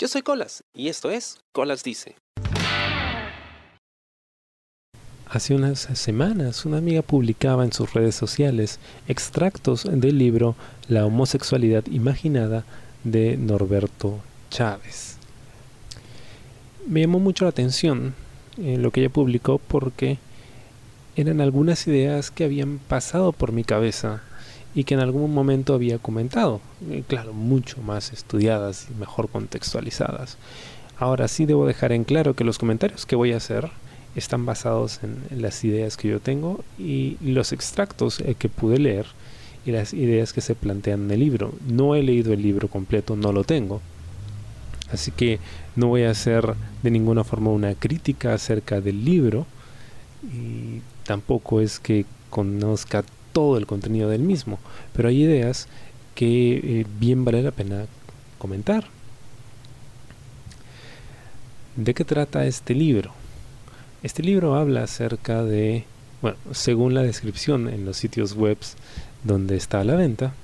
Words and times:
Yo 0.00 0.06
soy 0.06 0.22
Colas 0.22 0.62
y 0.72 0.86
esto 0.86 1.10
es 1.10 1.38
Colas 1.50 1.82
Dice. 1.82 2.14
Hace 5.26 5.56
unas 5.56 5.80
semanas 5.80 6.64
una 6.64 6.78
amiga 6.78 7.02
publicaba 7.02 7.64
en 7.64 7.72
sus 7.72 7.94
redes 7.94 8.14
sociales 8.14 8.78
extractos 9.08 9.88
del 9.90 10.16
libro 10.16 10.54
La 10.86 11.04
homosexualidad 11.04 11.84
imaginada 11.90 12.64
de 13.02 13.36
Norberto 13.36 14.20
Chávez. 14.50 15.16
Me 16.86 17.00
llamó 17.00 17.18
mucho 17.18 17.44
la 17.44 17.50
atención 17.50 18.14
eh, 18.56 18.76
lo 18.78 18.92
que 18.92 19.00
ella 19.00 19.10
publicó 19.10 19.58
porque 19.58 20.18
eran 21.16 21.40
algunas 21.40 21.88
ideas 21.88 22.30
que 22.30 22.44
habían 22.44 22.78
pasado 22.78 23.32
por 23.32 23.50
mi 23.50 23.64
cabeza 23.64 24.22
y 24.78 24.84
que 24.84 24.94
en 24.94 25.00
algún 25.00 25.34
momento 25.34 25.74
había 25.74 25.98
comentado, 25.98 26.60
eh, 26.88 27.02
claro, 27.08 27.32
mucho 27.32 27.82
más 27.82 28.12
estudiadas 28.12 28.86
y 28.88 28.94
mejor 28.94 29.28
contextualizadas. 29.28 30.38
Ahora 30.96 31.26
sí 31.26 31.46
debo 31.46 31.66
dejar 31.66 31.90
en 31.90 32.04
claro 32.04 32.34
que 32.34 32.44
los 32.44 32.58
comentarios 32.58 33.04
que 33.04 33.16
voy 33.16 33.32
a 33.32 33.38
hacer 33.38 33.70
están 34.14 34.46
basados 34.46 35.00
en, 35.02 35.42
las 35.42 35.64
ideas 35.64 35.96
que 35.96 36.06
yo 36.06 36.20
tengo 36.20 36.62
y 36.78 37.16
los 37.20 37.50
extractos 37.52 38.20
eh, 38.20 38.36
que 38.38 38.48
pude 38.48 38.78
leer 38.78 39.06
y 39.66 39.72
las 39.72 39.92
ideas 39.92 40.32
que 40.32 40.42
se 40.42 40.54
plantean 40.54 41.06
en 41.06 41.10
el 41.10 41.18
libro. 41.18 41.54
No 41.66 41.96
he 41.96 42.04
leído 42.04 42.32
el 42.32 42.42
libro 42.42 42.68
completo, 42.68 43.16
no 43.16 43.32
lo 43.32 43.42
tengo. 43.42 43.80
Así 44.92 45.10
que 45.10 45.40
no 45.74 45.88
voy 45.88 46.04
a 46.04 46.12
hacer 46.12 46.54
de 46.84 46.90
ninguna 46.92 47.24
forma 47.24 47.50
una 47.50 47.74
crítica 47.74 48.32
acerca 48.32 48.80
del 48.80 49.04
libro 49.04 49.44
y 50.22 50.82
tampoco 51.02 51.60
es 51.60 51.80
que 51.80 52.06
conozca 52.30 53.02
todo 53.38 53.56
el 53.56 53.66
contenido 53.66 54.08
del 54.08 54.22
mismo, 54.22 54.58
pero 54.92 55.08
hay 55.08 55.22
ideas 55.22 55.68
que 56.16 56.56
eh, 56.56 56.86
bien 56.98 57.24
vale 57.24 57.40
la 57.40 57.52
pena 57.52 57.86
comentar. 58.36 58.88
¿De 61.76 61.94
qué 61.94 62.04
trata 62.04 62.46
este 62.46 62.74
libro? 62.74 63.12
Este 64.02 64.24
libro 64.24 64.56
habla 64.56 64.82
acerca 64.82 65.44
de, 65.44 65.84
bueno, 66.20 66.36
según 66.50 66.94
la 66.94 67.04
descripción 67.04 67.68
en 67.68 67.84
los 67.84 67.96
sitios 67.96 68.34
web 68.34 68.58
donde 69.22 69.54
está 69.56 69.82
a 69.82 69.84
la 69.84 69.94
venta, 69.94 70.34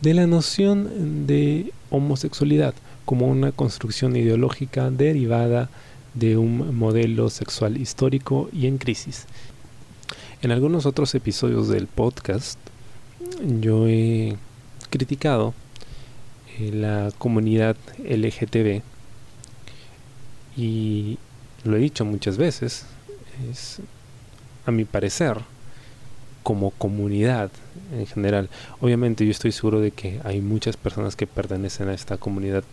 de 0.00 0.14
la 0.14 0.26
noción 0.26 1.26
de 1.26 1.74
homosexualidad 1.90 2.72
como 3.04 3.26
una 3.26 3.52
construcción 3.52 4.16
ideológica 4.16 4.90
derivada 4.90 5.68
de 6.14 6.38
un 6.38 6.74
modelo 6.74 7.28
sexual 7.28 7.76
histórico 7.76 8.48
y 8.50 8.66
en 8.66 8.78
crisis, 8.78 9.26
en 10.42 10.50
algunos 10.50 10.86
otros 10.86 11.14
episodios 11.14 11.68
del 11.68 11.86
podcast 11.86 12.58
yo 13.60 13.86
he 13.88 14.36
criticado 14.88 15.54
eh, 16.58 16.70
la 16.72 17.10
comunidad 17.18 17.76
LGTB 17.98 18.82
y 20.56 21.18
lo 21.64 21.76
he 21.76 21.80
dicho 21.80 22.04
muchas 22.04 22.36
veces, 22.38 22.86
es 23.50 23.80
a 24.66 24.70
mi 24.70 24.84
parecer 24.84 25.38
como 26.42 26.70
comunidad 26.70 27.50
en 27.92 28.06
general. 28.06 28.48
Obviamente 28.80 29.24
yo 29.24 29.30
estoy 29.30 29.52
seguro 29.52 29.80
de 29.80 29.90
que 29.90 30.20
hay 30.24 30.40
muchas 30.40 30.76
personas 30.76 31.16
que 31.16 31.26
pertenecen 31.26 31.88
a 31.88 31.94
esta 31.94 32.16
comunidad 32.16 32.64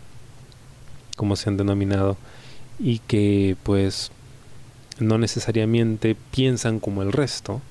como 1.16 1.36
se 1.36 1.50
han 1.50 1.58
denominado 1.58 2.18
y 2.80 3.00
que 3.00 3.58
pues 3.64 4.12
no 5.00 5.17
necesariamente 5.17 6.16
piensan 6.31 6.80
como 6.80 7.02
el 7.02 7.12
resto, 7.12 7.62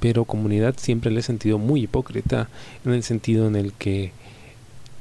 pero 0.00 0.24
comunidad 0.24 0.76
siempre 0.78 1.10
le 1.10 1.20
he 1.20 1.22
sentido 1.22 1.58
muy 1.58 1.82
hipócrita 1.82 2.48
en 2.84 2.92
el 2.92 3.02
sentido 3.02 3.46
en 3.46 3.56
el 3.56 3.72
que 3.72 4.12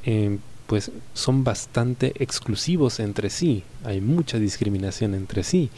em, 0.04 0.40
pues 0.68 0.92
son 1.14 1.44
bastante 1.44 2.14
exclusivos 2.22 3.00
entre 3.00 3.30
sí, 3.30 3.64
hay 3.84 4.02
mucha 4.02 4.38
discriminación 4.38 5.14
entre 5.16 5.44
sí, 5.44 5.70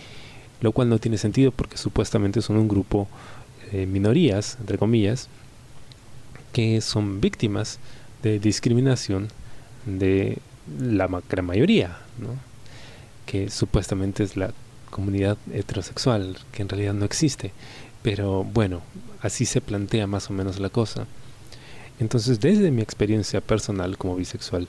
lo 0.61 0.71
cual 0.71 0.89
no 0.89 0.99
tiene 0.99 1.17
sentido 1.17 1.51
porque 1.51 1.77
supuestamente 1.77 2.41
son 2.41 2.57
un 2.57 2.67
grupo 2.67 3.07
de 3.71 3.85
minorías, 3.85 4.57
entre 4.59 4.77
comillas, 4.77 5.29
que 6.53 6.81
son 6.81 7.21
víctimas 7.21 7.79
de 8.23 8.39
discriminación 8.39 9.27
de 9.85 10.39
la 10.79 11.07
gran 11.29 11.45
mayoría, 11.45 11.99
¿no? 12.17 12.29
que 13.25 13.49
supuestamente 13.51 14.23
es 14.23 14.35
la 14.35 14.53
comunidad 14.89 15.37
heterosexual, 15.53 16.37
que 16.51 16.61
en 16.61 16.69
realidad 16.69 16.93
no 16.93 17.05
existe. 17.05 17.51
Pero 18.01 18.43
bueno, 18.43 18.81
así 19.21 19.45
se 19.45 19.61
plantea 19.61 20.07
más 20.07 20.29
o 20.29 20.33
menos 20.33 20.59
la 20.59 20.69
cosa. 20.69 21.07
Entonces, 21.99 22.39
desde 22.39 22.71
mi 22.71 22.81
experiencia 22.81 23.41
personal 23.41 23.97
como 23.97 24.15
bisexual, 24.15 24.67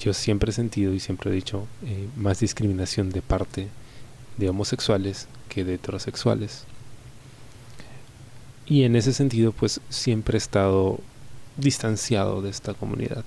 yo 0.00 0.14
siempre 0.14 0.50
he 0.50 0.54
sentido 0.54 0.94
y 0.94 1.00
siempre 1.00 1.30
he 1.30 1.34
dicho 1.34 1.66
eh, 1.84 2.08
más 2.16 2.40
discriminación 2.40 3.10
de 3.10 3.22
parte 3.22 3.68
de 4.36 4.48
homosexuales 4.48 5.28
que 5.48 5.64
de 5.64 5.74
heterosexuales. 5.74 6.64
Y 8.66 8.84
en 8.84 8.96
ese 8.96 9.12
sentido, 9.12 9.52
pues 9.52 9.80
siempre 9.88 10.36
he 10.36 10.38
estado 10.38 11.00
distanciado 11.56 12.42
de 12.42 12.50
esta 12.50 12.74
comunidad. 12.74 13.24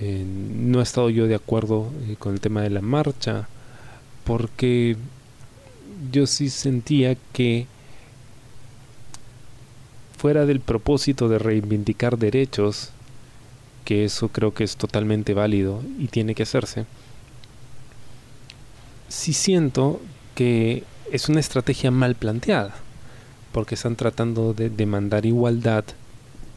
Eh, 0.00 0.24
no 0.26 0.80
he 0.80 0.82
estado 0.82 1.10
yo 1.10 1.26
de 1.26 1.36
acuerdo 1.36 1.90
eh, 2.08 2.16
con 2.18 2.34
el 2.34 2.40
tema 2.40 2.62
de 2.62 2.70
la 2.70 2.80
marcha, 2.80 3.48
porque 4.24 4.96
yo 6.10 6.26
sí 6.26 6.50
sentía 6.50 7.16
que 7.32 7.66
fuera 10.16 10.46
del 10.46 10.60
propósito 10.60 11.28
de 11.28 11.38
reivindicar 11.38 12.16
derechos, 12.18 12.90
que 13.84 14.04
eso 14.04 14.28
creo 14.28 14.54
que 14.54 14.64
es 14.64 14.76
totalmente 14.76 15.34
válido 15.34 15.82
y 15.98 16.08
tiene 16.08 16.34
que 16.34 16.44
hacerse, 16.44 16.86
sí 19.08 19.32
siento 19.32 20.00
que 20.34 20.84
es 21.12 21.28
una 21.28 21.40
estrategia 21.40 21.90
mal 21.90 22.14
planteada, 22.14 22.74
porque 23.52 23.74
están 23.74 23.96
tratando 23.96 24.54
de 24.54 24.70
demandar 24.70 25.26
igualdad, 25.26 25.84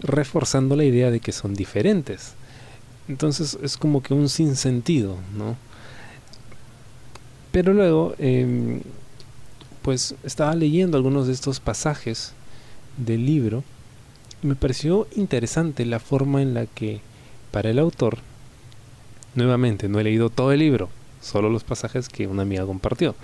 reforzando 0.02 0.76
la 0.76 0.86
idea 0.86 1.12
de 1.12 1.20
que 1.20 1.31
son 1.31 1.53
diferentes. 1.53 2.34
Entonces 3.08 3.58
es 3.62 3.78
como 3.78 4.02
que 4.02 4.14
un 4.14 4.30
sinsentido, 4.30 5.18
¿no? 5.38 5.58
Pero 7.52 7.74
luego, 7.74 8.16
em, 8.18 8.81
pues 9.88 10.16
estaba 10.25 10.53
leyendo 10.53 10.98
algunos 10.98 11.28
de 11.28 11.34
estos 11.34 11.62
pasajes 11.62 12.34
del 12.98 13.25
libro 13.25 13.64
y 14.44 14.48
me 14.48 14.56
pareció 14.56 15.08
interesante 15.16 15.86
la 15.86 16.02
forma 16.02 16.42
en 16.42 16.53
la 16.53 16.66
que 16.66 17.00
para 17.52 17.70
el 17.70 17.80
autor, 17.80 18.18
nuevamente 19.34 19.88
no 19.88 20.02
he 20.02 20.03
leído 20.03 20.30
todo 20.30 20.52
el 20.52 20.59
libro, 20.59 20.90
solo 21.22 21.50
los 21.50 21.64
pasajes 21.64 22.09
que 22.09 22.28
una 22.28 22.42
amiga 22.42 22.66
compartió. 22.66 23.16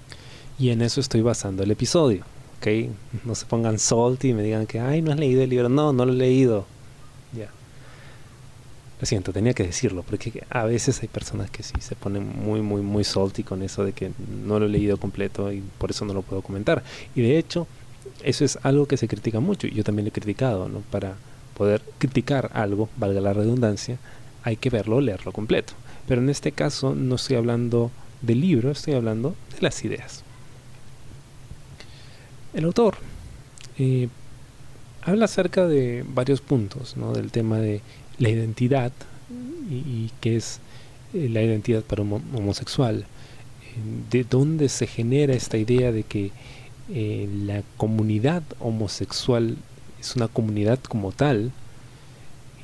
Y 0.57 0.69
en 0.69 0.81
eso 0.81 1.01
estoy 1.01 1.21
basando 1.21 1.63
el 1.63 1.71
episodio. 1.71 2.23
¿ok? 2.59 2.89
No 3.25 3.35
se 3.35 3.45
pongan 3.45 3.77
salty 3.77 4.29
y 4.29 4.33
me 4.33 4.41
digan 4.41 4.65
que, 4.65 4.79
ay, 4.79 5.01
no 5.01 5.11
has 5.11 5.19
leído 5.19 5.43
el 5.43 5.49
libro. 5.49 5.67
No, 5.67 5.91
no 5.91 6.05
lo 6.05 6.13
he 6.13 6.15
leído. 6.15 6.65
Ya. 7.37 7.49
Lo 9.03 9.07
siento, 9.07 9.33
tenía 9.33 9.53
que 9.53 9.63
decirlo, 9.63 10.01
porque 10.01 10.45
a 10.49 10.63
veces 10.63 11.01
hay 11.01 11.09
personas 11.09 11.51
que 11.51 11.61
sí 11.61 11.73
se 11.81 11.93
ponen 11.93 12.25
muy, 12.25 12.61
muy, 12.61 12.81
muy 12.81 13.03
salty 13.03 13.43
con 13.43 13.61
eso 13.61 13.83
de 13.83 13.91
que 13.91 14.13
no 14.45 14.59
lo 14.59 14.67
he 14.67 14.69
leído 14.69 14.95
completo 14.95 15.51
y 15.51 15.61
por 15.77 15.91
eso 15.91 16.05
no 16.05 16.13
lo 16.13 16.21
puedo 16.21 16.41
comentar. 16.41 16.85
Y 17.13 17.21
de 17.21 17.37
hecho, 17.37 17.67
eso 18.23 18.45
es 18.45 18.57
algo 18.63 18.85
que 18.85 18.95
se 18.95 19.09
critica 19.09 19.41
mucho 19.41 19.67
y 19.67 19.71
yo 19.71 19.83
también 19.83 20.05
lo 20.05 20.07
he 20.07 20.13
criticado, 20.13 20.69
¿no? 20.69 20.83
Para 20.89 21.17
poder 21.57 21.81
criticar 21.97 22.49
algo, 22.53 22.87
valga 22.95 23.19
la 23.19 23.33
redundancia, 23.33 23.97
hay 24.41 24.55
que 24.55 24.69
verlo, 24.69 25.01
leerlo 25.01 25.33
completo. 25.33 25.73
Pero 26.07 26.21
en 26.21 26.29
este 26.29 26.53
caso 26.53 26.95
no 26.95 27.15
estoy 27.15 27.35
hablando 27.35 27.91
del 28.21 28.39
libro, 28.39 28.71
estoy 28.71 28.93
hablando 28.93 29.35
de 29.53 29.63
las 29.63 29.83
ideas. 29.83 30.23
El 32.53 32.63
autor 32.63 32.95
eh, 33.77 34.07
habla 35.01 35.25
acerca 35.25 35.67
de 35.67 36.05
varios 36.07 36.39
puntos, 36.39 36.95
¿no? 36.95 37.11
Del 37.11 37.31
tema 37.31 37.57
de 37.57 37.81
la 38.19 38.29
identidad 38.29 38.91
y, 39.69 40.11
qué 40.21 40.35
es 40.35 40.59
eh, 41.13 41.29
la 41.29 41.41
identidad 41.41 41.83
para 41.83 42.03
un 42.03 42.21
homosexual, 42.35 42.99
eh, 42.99 43.05
de 44.11 44.23
dónde 44.23 44.69
se 44.69 44.87
genera 44.87 45.33
esta 45.33 45.57
idea 45.57 45.91
de 45.91 46.03
que 46.03 46.31
eh, 46.89 47.29
la 47.45 47.63
comunidad 47.77 48.43
homosexual 48.59 49.57
es 49.99 50.15
una 50.15 50.27
comunidad 50.27 50.79
como 50.79 51.11
tal 51.11 51.51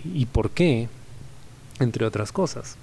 y 0.04 0.26
por 0.26 0.52
qué, 0.52 0.88
entre 1.80 2.06
otras 2.06 2.32
cosas. 2.32 2.76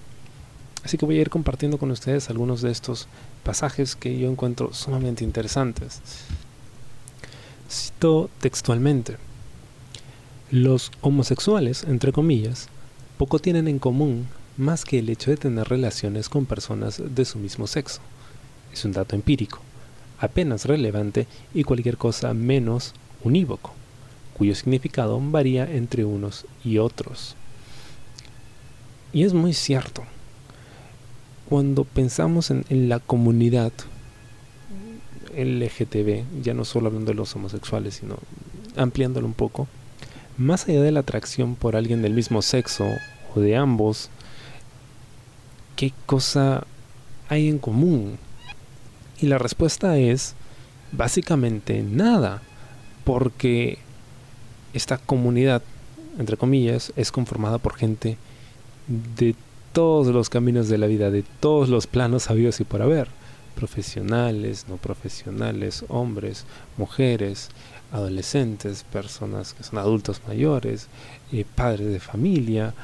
Así 0.82 0.98
que 0.98 1.04
voy 1.04 1.18
a 1.18 1.20
ir 1.20 1.30
compartiendo 1.30 1.78
con 1.78 1.90
ustedes 1.90 2.30
algunos 2.30 2.62
de 2.62 2.70
estos 2.70 3.08
pasajes 3.42 3.96
que 3.96 4.18
yo 4.18 4.30
encuentro 4.30 4.72
sumamente 4.72 5.24
interesantes. 5.24 6.00
Cito 7.68 8.30
textualmente. 8.40 9.16
Los 10.52 10.92
homosexuales, 11.00 11.82
entre 11.82 12.12
comillas, 12.12 12.68
poco 13.18 13.40
tienen 13.40 13.66
en 13.66 13.80
común 13.80 14.28
más 14.56 14.84
que 14.84 15.00
el 15.00 15.08
hecho 15.08 15.32
de 15.32 15.36
tener 15.36 15.68
relaciones 15.68 16.28
con 16.28 16.46
personas 16.46 17.02
de 17.04 17.24
su 17.24 17.40
mismo 17.40 17.66
sexo. 17.66 18.00
Es 18.72 18.84
un 18.84 18.92
dato 18.92 19.16
empírico, 19.16 19.58
apenas 20.20 20.64
relevante 20.64 21.26
y 21.52 21.64
cualquier 21.64 21.96
cosa 21.96 22.32
menos 22.32 22.94
unívoco, 23.24 23.72
cuyo 24.34 24.54
significado 24.54 25.20
varía 25.20 25.68
entre 25.68 26.04
unos 26.04 26.46
y 26.64 26.78
otros. 26.78 27.34
Y 29.12 29.24
es 29.24 29.34
muy 29.34 29.52
cierto. 29.52 30.04
cuando 31.48 31.82
pensamos 31.82 32.52
en, 32.52 32.88
la 32.88 33.00
comunidad 33.00 33.72
LGTB, 35.36 36.42
ya 36.42 36.54
no 36.54 36.64
solo 36.64 36.86
hablando 36.86 37.10
de 37.10 37.16
los 37.16 37.34
homosexuales, 37.34 37.94
sino 37.96 38.18
ampliándolo 38.76 39.26
un 39.26 39.34
poco, 39.34 39.66
más 40.38 40.68
allá 40.68 40.82
de 40.82 40.92
la 40.92 41.00
atracción 41.00 41.54
por 41.54 41.76
alguien 41.76 42.02
del 42.02 42.12
mismo 42.12 42.42
sexo 42.42 42.86
o 43.34 43.40
de 43.40 43.56
ambos, 43.56 44.10
¿qué 45.76 45.92
cosa 46.06 46.64
hay 47.28 47.48
en 47.48 47.58
común? 47.58 48.18
Y 49.20 49.26
la 49.26 49.38
respuesta 49.38 49.96
es 49.98 50.34
básicamente 50.92 51.82
nada, 51.82 52.42
porque 53.04 53.78
esta 54.74 54.98
comunidad, 54.98 55.62
entre 56.18 56.36
comillas, 56.36 56.92
es 56.96 57.12
conformada 57.12 57.58
por 57.58 57.76
gente 57.76 58.18
de 59.16 59.34
todos 59.72 60.08
los 60.08 60.28
caminos 60.30 60.68
de 60.68 60.78
la 60.78 60.86
vida, 60.86 61.10
de 61.10 61.24
todos 61.40 61.68
los 61.68 61.86
planos 61.86 62.30
habidos 62.30 62.60
y 62.60 62.64
por 62.64 62.82
haber, 62.82 63.08
profesionales, 63.54 64.66
no 64.68 64.76
profesionales, 64.76 65.84
hombres, 65.88 66.44
mujeres, 66.76 67.50
adolescentes, 67.92 68.84
personas 68.84 69.54
que 69.54 69.62
son 69.62 69.78
adultos 69.78 70.20
mayores, 70.26 70.88
eh, 71.32 71.44
padres 71.54 71.88
de 71.88 72.00
familia, 72.00 72.74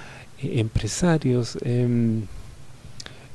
eh, 0.42 0.60
empresarios, 0.60 1.58
em, 1.62 2.22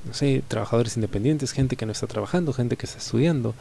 no 0.05 0.13
sé, 0.13 0.43
trabajadores 0.47 0.95
independientes, 0.95 1.51
gente 1.51 1.75
que 1.75 1.85
no 1.85 1.91
está 1.91 2.07
trabajando, 2.07 2.53
gente 2.53 2.77
que 2.77 2.85
está 2.85 2.99
estudiando, 2.99 3.53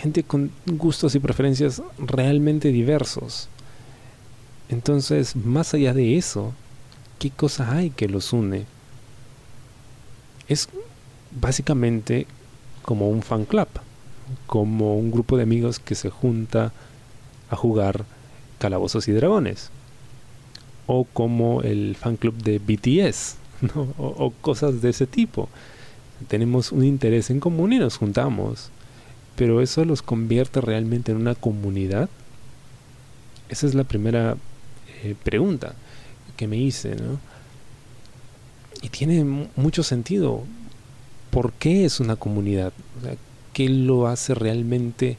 gente 0.00 0.22
con 0.22 0.50
gustos 0.66 1.14
y 1.14 1.18
preferencias 1.18 1.82
realmente 1.98 2.68
diversos. 2.68 3.48
Entonces, 4.68 5.36
más 5.36 5.74
allá 5.74 5.94
de 5.94 6.16
eso, 6.16 6.52
¿qué 7.18 7.30
cosa 7.30 7.72
hay 7.74 7.90
que 7.90 8.08
los 8.08 8.32
une? 8.32 8.66
Es 10.46 10.68
básicamente 11.30 12.26
como 12.82 13.08
un 13.08 13.22
fan 13.22 13.44
club, 13.44 13.68
como 14.46 14.96
un 14.96 15.10
grupo 15.10 15.36
de 15.36 15.42
amigos 15.42 15.78
que 15.78 15.94
se 15.94 16.10
junta 16.10 16.72
a 17.50 17.56
jugar 17.56 18.04
calabozos 18.58 19.08
y 19.08 19.12
dragones, 19.12 19.70
o 20.86 21.04
como 21.04 21.62
el 21.62 21.96
fan 21.96 22.16
club 22.16 22.34
de 22.42 22.58
BTS, 22.58 23.36
o, 23.98 24.32
cosas 24.40 24.80
de 24.82 24.90
ese 24.90 25.06
tipo. 25.06 25.48
Tenemos 26.28 26.72
un 26.72 26.84
interés 26.84 27.30
en 27.30 27.40
común 27.40 27.72
y 27.72 27.78
nos 27.78 27.96
juntamos, 27.96 28.70
pero 29.36 29.60
eso 29.60 29.84
los 29.84 30.02
convierte 30.02 30.60
realmente 30.60 31.12
en 31.12 31.18
una 31.18 31.34
comunidad. 31.34 32.08
Esa 33.48 33.66
es 33.66 33.74
la 33.74 33.84
primera 33.84 34.36
eh, 35.02 35.14
pregunta 35.22 35.74
que 36.36 36.48
me 36.48 36.56
hice. 36.56 36.96
Y 38.82 38.88
tiene 38.88 39.24
mucho 39.56 39.82
sentido. 39.82 40.42
¿Por 41.30 41.52
qué 41.52 41.84
es 41.84 42.00
una 42.00 42.16
comunidad? 42.16 42.72
¿Qué 43.58 43.68
lo 43.68 44.06
hace 44.06 44.36
realmente 44.36 45.18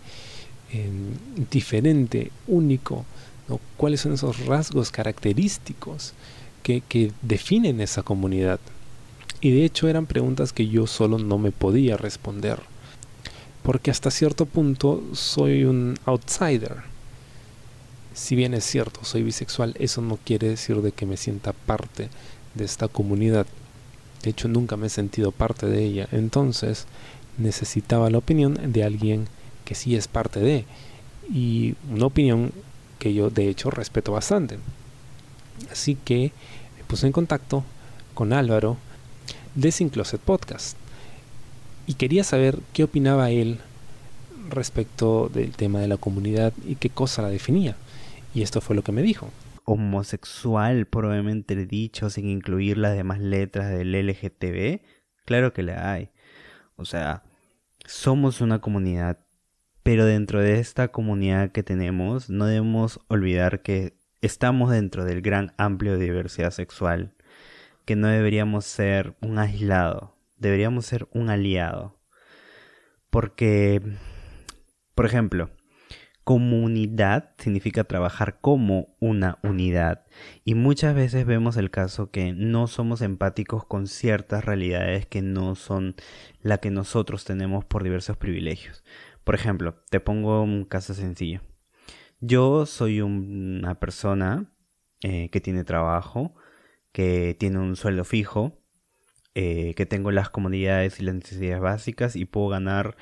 em, 0.71 1.47
diferente, 1.51 2.31
único? 2.47 3.03
¿Cuáles 3.75 4.00
son 4.00 4.13
esos 4.13 4.45
rasgos 4.45 4.91
característicos 4.91 6.13
que, 6.63 6.80
que 6.80 7.12
definen 7.21 7.81
esa 7.81 8.01
comunidad? 8.01 8.62
Y 9.41 9.51
de 9.51 9.65
hecho 9.65 9.89
eran 9.89 10.06
preguntas 10.06 10.53
que 10.53 10.69
yo 10.69 10.88
solo 10.88 11.19
no 11.19 11.38
me 11.38 11.51
podía 11.51 11.97
responder. 11.97 12.62
Porque 13.62 13.91
hasta 13.91 14.09
cierto 14.09 14.45
punto 14.45 15.03
soy 15.12 15.65
un 15.65 16.00
outsider 16.06 16.77
si 18.13 18.35
bien 18.35 18.53
es 18.53 18.63
cierto, 18.63 19.03
soy 19.03 19.24
bisexual, 19.24 19.75
eso 19.80 20.01
no 20.01 20.18
quiere 20.18 20.47
decir 20.47 20.81
de 20.81 20.94
que 20.94 21.06
me 21.06 21.18
sienta 21.18 21.51
parte 21.51 22.09
de 22.56 22.63
esta 22.63 22.88
comunidad. 22.88 23.45
De 24.24 24.31
hecho, 24.31 24.47
nunca 24.47 24.77
me 24.77 24.88
he 24.88 24.89
sentido 24.89 25.31
parte 25.31 25.65
de 25.65 25.83
ella. 25.83 26.07
Entonces, 26.12 26.85
necesitaba 27.39 28.09
la 28.09 28.19
opinión 28.19 28.71
de 28.71 28.83
alguien 28.83 29.27
que 29.65 29.75
sí 29.75 29.95
es 29.95 30.07
parte 30.07 30.39
de. 30.39 30.65
Y 31.31 31.75
una 31.91 32.07
opinión 32.07 32.51
que 33.00 33.13
yo, 33.13 33.30
de 33.30 33.50
hecho, 33.50 33.71
respeto 33.71 34.12
bastante. 34.12 34.57
Así 35.71 35.95
que 35.95 36.31
me 36.77 36.83
puse 36.86 37.07
en 37.07 37.13
contacto 37.13 37.63
con 38.13 38.33
Álvaro 38.33 38.77
de 39.56 39.71
Sin 39.71 39.89
Closet 39.89 40.21
Podcast. 40.21 40.77
Y 41.88 41.95
quería 41.95 42.24
saber 42.24 42.59
qué 42.74 42.83
opinaba 42.83 43.31
él 43.31 43.59
respecto 44.50 45.30
del 45.30 45.51
tema 45.56 45.80
de 45.80 45.88
la 45.88 45.97
comunidad 45.97 46.53
y 46.68 46.75
qué 46.75 46.89
cosa 46.89 47.21
la 47.21 47.30
definía. 47.30 47.75
Y 48.33 48.42
esto 48.42 48.62
fue 48.62 48.75
lo 48.75 48.83
que 48.83 48.92
me 48.92 49.01
dijo. 49.01 49.30
Homosexual, 49.65 50.85
probablemente 50.85 51.56
dicho, 51.65 52.09
sin 52.09 52.27
incluir 52.27 52.77
las 52.77 52.95
demás 52.95 53.19
letras 53.19 53.69
del 53.69 53.92
LGTB. 53.92 54.81
Claro 55.25 55.53
que 55.53 55.63
la 55.63 55.92
hay. 55.92 56.09
O 56.75 56.85
sea, 56.85 57.24
somos 57.89 58.39
una 58.39 58.62
comunidad, 58.62 59.18
pero 59.81 60.06
dentro 60.06 60.39
de 60.41 60.59
esta 60.59 60.89
comunidad 60.89 61.51
que 61.51 61.63
tenemos, 61.63 62.30
no 62.30 62.45
debemos 62.45 63.00
olvidar 63.07 63.63
que 63.63 63.97
estamos 64.21 64.69
dentro 64.69 65.06
del 65.06 65.24
gran 65.24 65.53
amplio 65.57 65.97
de 65.97 66.06
diversidad 66.06 66.51
sexual, 66.51 67.15
que 67.86 67.95
no 67.95 68.07
deberíamos 68.07 68.65
ser 68.65 69.15
un 69.21 69.39
aislado, 69.39 70.15
deberíamos 70.38 70.86
ser 70.86 71.07
un 71.13 71.31
aliado. 71.31 72.00
Porque, 73.09 73.81
por 74.94 75.07
ejemplo, 75.07 75.50
comunidad 76.29 77.31
significa 77.39 77.85
trabajar 77.85 78.37
como 78.39 78.95
una 78.99 79.39
unidad 79.41 80.05
y 80.45 80.53
muchas 80.53 80.93
veces 80.93 81.25
vemos 81.25 81.57
el 81.57 81.71
caso 81.71 82.11
que 82.11 82.33
no 82.33 82.67
somos 82.67 83.01
empáticos 83.01 83.65
con 83.65 83.87
ciertas 83.87 84.45
realidades 84.45 85.07
que 85.07 85.23
no 85.23 85.55
son 85.55 85.95
la 86.43 86.59
que 86.59 86.69
nosotros 86.69 87.25
tenemos 87.25 87.65
por 87.65 87.81
diversos 87.81 88.15
privilegios. 88.15 88.83
Por 89.23 89.33
ejemplo, 89.33 89.81
te 89.89 89.99
pongo 89.99 90.43
un 90.43 90.65
caso 90.65 90.93
sencillo. 90.93 91.41
Yo 92.19 92.67
soy 92.67 93.01
una 93.01 93.79
persona 93.79 94.53
eh, 95.01 95.29
que 95.31 95.41
tiene 95.41 95.63
trabajo, 95.63 96.35
que 96.91 97.35
tiene 97.39 97.57
un 97.57 97.75
sueldo 97.75 98.03
fijo, 98.03 98.61
eh, 99.33 99.73
que 99.73 99.87
tengo 99.87 100.11
las 100.11 100.29
comodidades 100.29 100.99
y 100.99 101.05
las 101.05 101.15
necesidades 101.15 101.59
básicas 101.59 102.15
y 102.15 102.25
puedo 102.25 102.49
ganar 102.49 102.97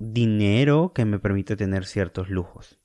dinero 0.00 0.92
que 0.94 1.04
me 1.04 1.20
permite 1.20 1.56
tener 1.56 1.84
ciertos 1.84 2.30
lujos. 2.30 2.80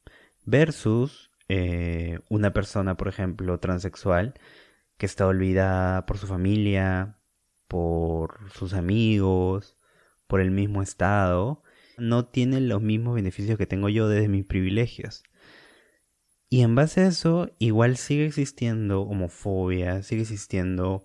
Versus 0.45 1.31
eh, 1.47 2.19
una 2.29 2.53
persona, 2.53 2.97
por 2.97 3.07
ejemplo, 3.07 3.59
transexual, 3.59 4.35
que 4.97 5.07
está 5.07 5.25
olvidada 5.25 6.05
por 6.05 6.17
su 6.17 6.27
familia, 6.27 7.17
por 7.67 8.51
sus 8.51 8.73
amigos, 8.73 9.77
por 10.27 10.41
el 10.41 10.51
mismo 10.51 10.81
estado, 10.81 11.63
no 11.97 12.25
tiene 12.25 12.59
los 12.61 12.81
mismos 12.81 13.15
beneficios 13.15 13.57
que 13.57 13.65
tengo 13.65 13.89
yo 13.89 14.07
desde 14.07 14.27
mis 14.27 14.45
privilegios. 14.45 15.23
Y 16.49 16.61
en 16.61 16.75
base 16.75 17.01
a 17.01 17.07
eso, 17.07 17.49
igual 17.59 17.97
sigue 17.97 18.25
existiendo 18.25 19.01
homofobia, 19.01 20.03
sigue 20.03 20.21
existiendo 20.21 21.03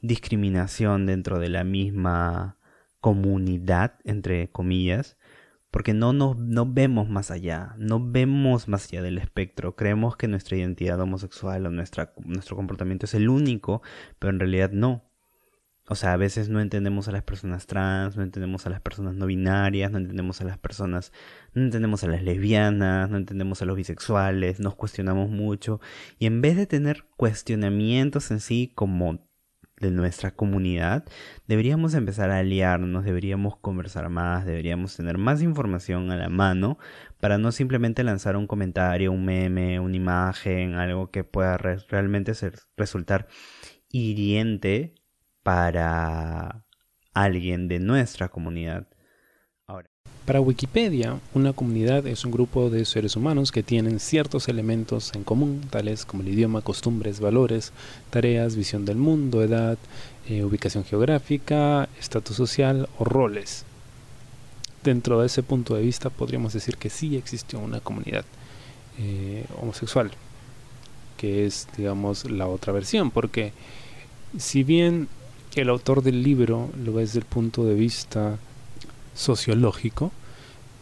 discriminación 0.00 1.06
dentro 1.06 1.38
de 1.38 1.48
la 1.48 1.62
misma 1.62 2.58
comunidad, 3.00 3.98
entre 4.04 4.50
comillas, 4.50 5.16
porque 5.72 5.94
no 5.94 6.12
nos 6.12 6.36
no 6.38 6.66
vemos 6.66 7.08
más 7.08 7.30
allá, 7.30 7.74
no 7.78 7.98
vemos 7.98 8.68
más 8.68 8.86
allá 8.88 9.02
del 9.02 9.18
espectro. 9.18 9.74
Creemos 9.74 10.16
que 10.16 10.28
nuestra 10.28 10.58
identidad 10.58 11.00
homosexual 11.00 11.66
o 11.66 11.70
nuestra, 11.70 12.12
nuestro 12.24 12.56
comportamiento 12.56 13.06
es 13.06 13.14
el 13.14 13.28
único, 13.28 13.82
pero 14.18 14.30
en 14.30 14.38
realidad 14.38 14.70
no. 14.70 15.02
O 15.88 15.94
sea, 15.94 16.12
a 16.12 16.16
veces 16.16 16.50
no 16.50 16.60
entendemos 16.60 17.08
a 17.08 17.12
las 17.12 17.22
personas 17.22 17.66
trans, 17.66 18.16
no 18.16 18.22
entendemos 18.22 18.66
a 18.66 18.70
las 18.70 18.82
personas 18.82 19.14
no 19.16 19.26
binarias, 19.26 19.90
no 19.90 19.98
entendemos 19.98 20.40
a 20.42 20.44
las 20.44 20.58
personas, 20.58 21.10
no 21.54 21.62
entendemos 21.62 22.04
a 22.04 22.08
las 22.08 22.22
lesbianas, 22.22 23.10
no 23.10 23.16
entendemos 23.16 23.62
a 23.62 23.64
los 23.64 23.76
bisexuales, 23.76 24.60
nos 24.60 24.74
cuestionamos 24.74 25.30
mucho. 25.30 25.80
Y 26.18 26.26
en 26.26 26.42
vez 26.42 26.56
de 26.56 26.66
tener 26.66 27.06
cuestionamientos 27.16 28.30
en 28.30 28.40
sí 28.40 28.72
como 28.74 29.26
de 29.82 29.90
nuestra 29.90 30.30
comunidad, 30.30 31.04
deberíamos 31.46 31.92
empezar 31.94 32.30
a 32.30 32.38
aliarnos, 32.38 33.04
deberíamos 33.04 33.56
conversar 33.56 34.08
más, 34.08 34.46
deberíamos 34.46 34.96
tener 34.96 35.18
más 35.18 35.42
información 35.42 36.10
a 36.10 36.16
la 36.16 36.30
mano 36.30 36.78
para 37.20 37.36
no 37.36 37.52
simplemente 37.52 38.04
lanzar 38.04 38.36
un 38.36 38.46
comentario, 38.46 39.12
un 39.12 39.24
meme, 39.24 39.80
una 39.80 39.96
imagen, 39.96 40.74
algo 40.76 41.10
que 41.10 41.24
pueda 41.24 41.58
realmente 41.58 42.34
ser, 42.34 42.54
resultar 42.76 43.26
hiriente 43.90 44.94
para 45.42 46.64
alguien 47.12 47.68
de 47.68 47.80
nuestra 47.80 48.28
comunidad. 48.28 48.86
Para 50.24 50.40
Wikipedia, 50.40 51.18
una 51.34 51.52
comunidad 51.52 52.06
es 52.06 52.24
un 52.24 52.30
grupo 52.30 52.70
de 52.70 52.84
seres 52.84 53.16
humanos 53.16 53.50
que 53.50 53.64
tienen 53.64 53.98
ciertos 53.98 54.48
elementos 54.48 55.12
en 55.16 55.24
común, 55.24 55.62
tales 55.68 56.04
como 56.04 56.22
el 56.22 56.28
idioma, 56.28 56.60
costumbres, 56.60 57.18
valores, 57.18 57.72
tareas, 58.10 58.54
visión 58.54 58.84
del 58.84 58.98
mundo, 58.98 59.42
edad, 59.42 59.78
eh, 60.28 60.44
ubicación 60.44 60.84
geográfica, 60.84 61.88
estatus 61.98 62.36
social 62.36 62.88
o 62.98 63.04
roles. 63.04 63.64
Dentro 64.84 65.20
de 65.20 65.26
ese 65.26 65.42
punto 65.42 65.74
de 65.74 65.82
vista 65.82 66.08
podríamos 66.08 66.52
decir 66.52 66.76
que 66.76 66.88
sí 66.88 67.16
existió 67.16 67.58
una 67.58 67.80
comunidad 67.80 68.24
eh, 69.00 69.44
homosexual, 69.60 70.12
que 71.16 71.46
es, 71.46 71.66
digamos, 71.76 72.30
la 72.30 72.46
otra 72.46 72.72
versión, 72.72 73.10
porque 73.10 73.52
si 74.38 74.62
bien 74.62 75.08
el 75.56 75.68
autor 75.68 76.02
del 76.04 76.22
libro 76.22 76.70
lo 76.84 76.92
ve 76.92 77.02
desde 77.02 77.18
el 77.18 77.24
punto 77.24 77.64
de 77.64 77.74
vista 77.74 78.38
sociológico, 79.14 80.12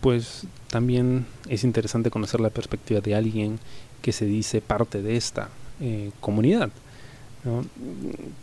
pues 0.00 0.46
también 0.68 1.26
es 1.48 1.64
interesante 1.64 2.10
conocer 2.10 2.40
la 2.40 2.50
perspectiva 2.50 3.00
de 3.00 3.14
alguien 3.14 3.58
que 4.02 4.12
se 4.12 4.24
dice 4.24 4.60
parte 4.60 5.02
de 5.02 5.16
esta 5.16 5.48
eh, 5.80 6.10
comunidad, 6.20 6.70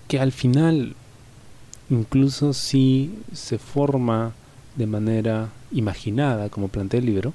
que 0.07 0.19
al 0.19 0.31
final 0.31 0.95
incluso 1.89 2.53
si 2.53 3.13
se 3.33 3.57
forma 3.57 4.33
de 4.75 4.87
manera 4.87 5.49
imaginada, 5.71 6.49
como 6.49 6.67
plantea 6.67 6.99
el 6.99 7.05
libro, 7.05 7.33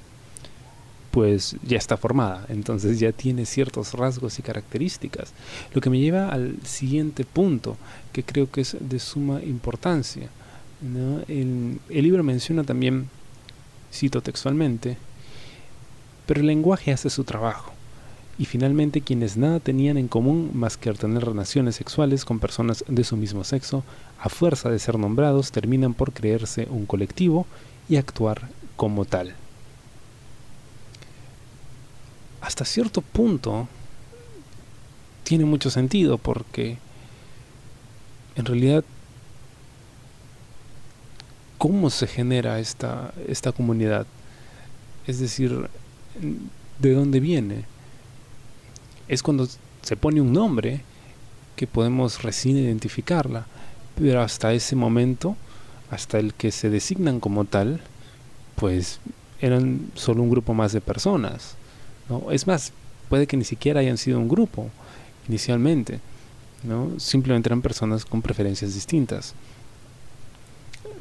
pues 1.11 1.55
ya 1.61 1.77
está 1.77 1.95
formada, 1.95 2.45
entonces 2.49 2.99
ya 2.99 3.11
tiene 3.11 3.45
ciertos 3.45 3.93
rasgos 3.93 4.39
y 4.39 4.41
características. 4.41 5.33
Lo 5.73 5.81
que 5.81 5.91
me 5.91 5.99
lleva 5.99 6.29
al 6.29 6.57
siguiente 6.65 7.23
punto, 7.23 7.77
que 8.11 8.23
creo 8.23 8.49
que 8.49 8.61
es 8.61 8.75
de 8.79 8.99
suma 8.99 9.41
importancia. 9.43 10.29
El, 10.83 11.79
el 11.89 12.03
libro 12.03 12.23
menciona 12.23 12.63
también, 12.63 13.09
cito 13.91 14.21
textualmente, 14.21 14.97
pero 16.25 16.41
el 16.41 16.47
lenguaje 16.47 16.91
hace 16.91 17.09
su 17.09 17.23
trabajo. 17.23 17.71
Y 18.37 18.45
finalmente 18.45 19.01
quienes 19.01 19.37
nada 19.37 19.59
tenían 19.59 19.97
en 19.97 20.07
común 20.07 20.51
más 20.53 20.75
que 20.75 20.91
tener 20.93 21.23
relaciones 21.23 21.75
sexuales 21.75 22.25
con 22.25 22.39
personas 22.39 22.83
de 22.87 23.03
su 23.03 23.15
mismo 23.15 23.43
sexo, 23.43 23.83
a 24.19 24.29
fuerza 24.29 24.69
de 24.69 24.79
ser 24.79 24.97
nombrados, 24.97 25.51
terminan 25.51 25.93
por 25.93 26.13
creerse 26.13 26.67
un 26.69 26.85
colectivo 26.85 27.45
y 27.87 27.97
actuar 27.97 28.49
como 28.75 29.05
tal. 29.05 29.35
Hasta 32.41 32.65
cierto 32.65 33.01
punto 33.01 33.67
tiene 35.23 35.45
mucho 35.45 35.69
sentido 35.69 36.17
porque 36.17 36.77
en 38.35 38.45
realidad 38.45 38.83
cómo 41.63 41.89
se 41.89 42.07
genera 42.07 42.59
esta, 42.59 43.13
esta 43.25 43.53
comunidad, 43.53 44.05
es 45.07 45.21
decir, 45.21 45.69
de 46.79 46.93
dónde 46.93 47.21
viene. 47.21 47.63
Es 49.07 49.23
cuando 49.23 49.47
se 49.81 49.95
pone 49.95 50.19
un 50.19 50.33
nombre 50.33 50.81
que 51.55 51.65
podemos 51.65 52.21
recién 52.21 52.57
identificarla 52.57 53.45
pero 53.95 54.21
hasta 54.21 54.51
ese 54.51 54.75
momento, 54.75 55.37
hasta 55.89 56.19
el 56.19 56.33
que 56.33 56.51
se 56.51 56.69
designan 56.69 57.21
como 57.21 57.45
tal, 57.45 57.79
pues 58.55 58.99
eran 59.39 59.89
solo 59.95 60.21
un 60.21 60.31
grupo 60.31 60.53
más 60.53 60.73
de 60.73 60.81
personas. 60.81 61.55
¿no? 62.09 62.29
Es 62.31 62.45
más, 62.45 62.73
puede 63.07 63.25
que 63.25 63.37
ni 63.37 63.45
siquiera 63.45 63.79
hayan 63.79 63.97
sido 63.97 64.19
un 64.19 64.27
grupo 64.27 64.69
inicialmente, 65.29 66.01
¿no? 66.63 66.99
simplemente 66.99 67.47
eran 67.47 67.61
personas 67.61 68.03
con 68.03 68.21
preferencias 68.21 68.73
distintas. 68.73 69.33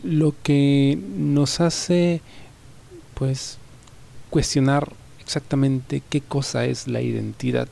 Lo 0.03 0.35
que 0.43 0.99
nos 1.17 1.61
hace 1.61 2.21
pues 3.15 3.59
cuestionar 4.31 4.93
exactamente 5.21 6.03
qué 6.09 6.21
cosa 6.21 6.65
es 6.65 6.89
la 6.89 7.01
identidad 7.01 7.69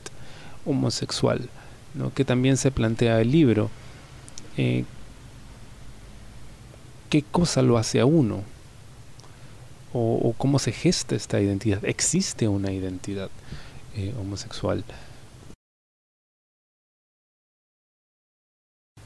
homosexual, 0.65 1.49
¿no? 1.93 2.13
que 2.13 2.23
también 2.23 2.57
se 2.57 2.71
plantea 2.71 3.19
el 3.19 3.31
libro. 3.31 3.69
Eh, 4.57 4.85
qué 7.09 7.23
cosa 7.23 7.61
lo 7.61 7.77
hace 7.77 7.99
a 7.99 8.05
uno 8.05 8.43
o, 9.93 10.33
cómo 10.37 10.59
se 10.59 10.71
gesta 10.71 11.15
esta 11.15 11.41
identidad. 11.41 11.83
Existe 11.83 12.47
una 12.47 12.71
identidad 12.71 13.29
eh, 13.95 14.13
homosexual. 14.19 14.85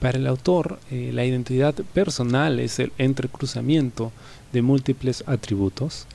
Para 0.05 0.19
el 0.19 0.27
autor, 0.27 0.77
eh, 0.91 1.09
la 1.11 1.25
identidad 1.25 1.73
personal 1.73 2.59
es 2.59 2.77
el 2.77 2.91
entrecruzamiento 2.99 4.11
de 4.53 4.61
múltiples 4.61 5.23
atributos, 5.25 6.05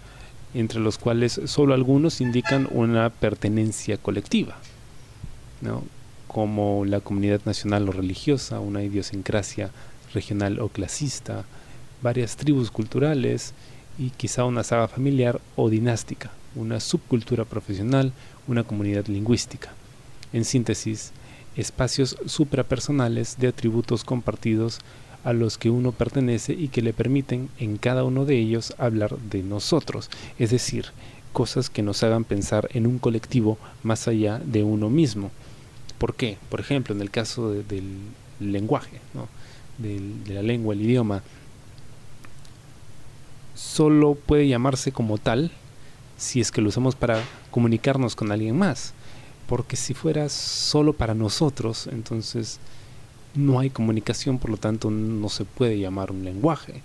entre 0.54 0.78
los 0.78 0.96
cuales 0.96 1.40
solo 1.46 1.74
algunos 1.74 2.20
indican 2.20 2.68
una 2.70 3.10
pertenencia 3.10 3.96
colectiva, 3.96 4.56
como 6.28 6.84
la 6.84 7.00
comunidad 7.00 7.40
nacional 7.44 7.88
o 7.88 7.90
religiosa, 7.90 8.60
una 8.60 8.84
idiosincrasia 8.84 9.72
regional 10.14 10.60
o 10.60 10.68
clasista, 10.68 11.44
varias 12.00 12.36
tribus 12.36 12.70
culturales 12.70 13.54
y 13.98 14.10
quizá 14.10 14.44
una 14.44 14.62
saga 14.62 14.86
familiar 14.86 15.40
o 15.56 15.68
dinástica, 15.68 16.30
una 16.54 16.78
subcultura 16.78 17.44
profesional, 17.44 18.12
una 18.46 18.62
comunidad 18.62 19.08
lingüística. 19.08 19.72
En 20.32 20.44
síntesis, 20.44 21.10
espacios 21.56 22.16
suprapersonales 22.26 23.38
de 23.38 23.48
atributos 23.48 24.04
compartidos 24.04 24.78
a 25.24 25.32
los 25.32 25.58
que 25.58 25.70
uno 25.70 25.92
pertenece 25.92 26.54
y 26.54 26.68
que 26.68 26.82
le 26.82 26.92
permiten 26.92 27.48
en 27.58 27.76
cada 27.76 28.04
uno 28.04 28.24
de 28.24 28.38
ellos 28.38 28.74
hablar 28.78 29.18
de 29.18 29.42
nosotros, 29.42 30.10
es 30.38 30.50
decir, 30.50 30.86
cosas 31.32 31.70
que 31.70 31.82
nos 31.82 32.02
hagan 32.02 32.24
pensar 32.24 32.68
en 32.72 32.86
un 32.86 32.98
colectivo 32.98 33.58
más 33.82 34.08
allá 34.08 34.40
de 34.44 34.62
uno 34.62 34.88
mismo. 34.88 35.30
¿Por 35.98 36.14
qué? 36.14 36.38
Por 36.48 36.60
ejemplo, 36.60 36.94
en 36.94 37.02
el 37.02 37.10
caso 37.10 37.50
del 37.52 37.98
lenguaje, 38.40 39.00
de 39.78 40.34
la 40.34 40.42
lengua, 40.42 40.74
el 40.74 40.82
idioma, 40.82 41.22
solo 43.54 44.14
puede 44.14 44.48
llamarse 44.48 44.92
como 44.92 45.18
tal 45.18 45.50
si 46.16 46.40
es 46.40 46.50
que 46.50 46.60
lo 46.60 46.68
usamos 46.68 46.96
para 46.96 47.22
comunicarnos 47.50 48.16
con 48.16 48.32
alguien 48.32 48.56
más. 48.56 48.94
Porque 49.50 49.74
si 49.74 49.94
fuera 49.94 50.28
solo 50.28 50.92
para 50.92 51.12
nosotros, 51.12 51.88
entonces 51.88 52.60
no 53.34 53.58
hay 53.58 53.68
comunicación, 53.68 54.38
por 54.38 54.48
lo 54.48 54.58
tanto 54.58 54.92
no 54.92 55.28
se 55.28 55.44
puede 55.44 55.76
llamar 55.76 56.12
un 56.12 56.24
lenguaje 56.24 56.82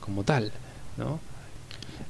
como 0.00 0.22
tal, 0.22 0.52
¿no? 0.98 1.18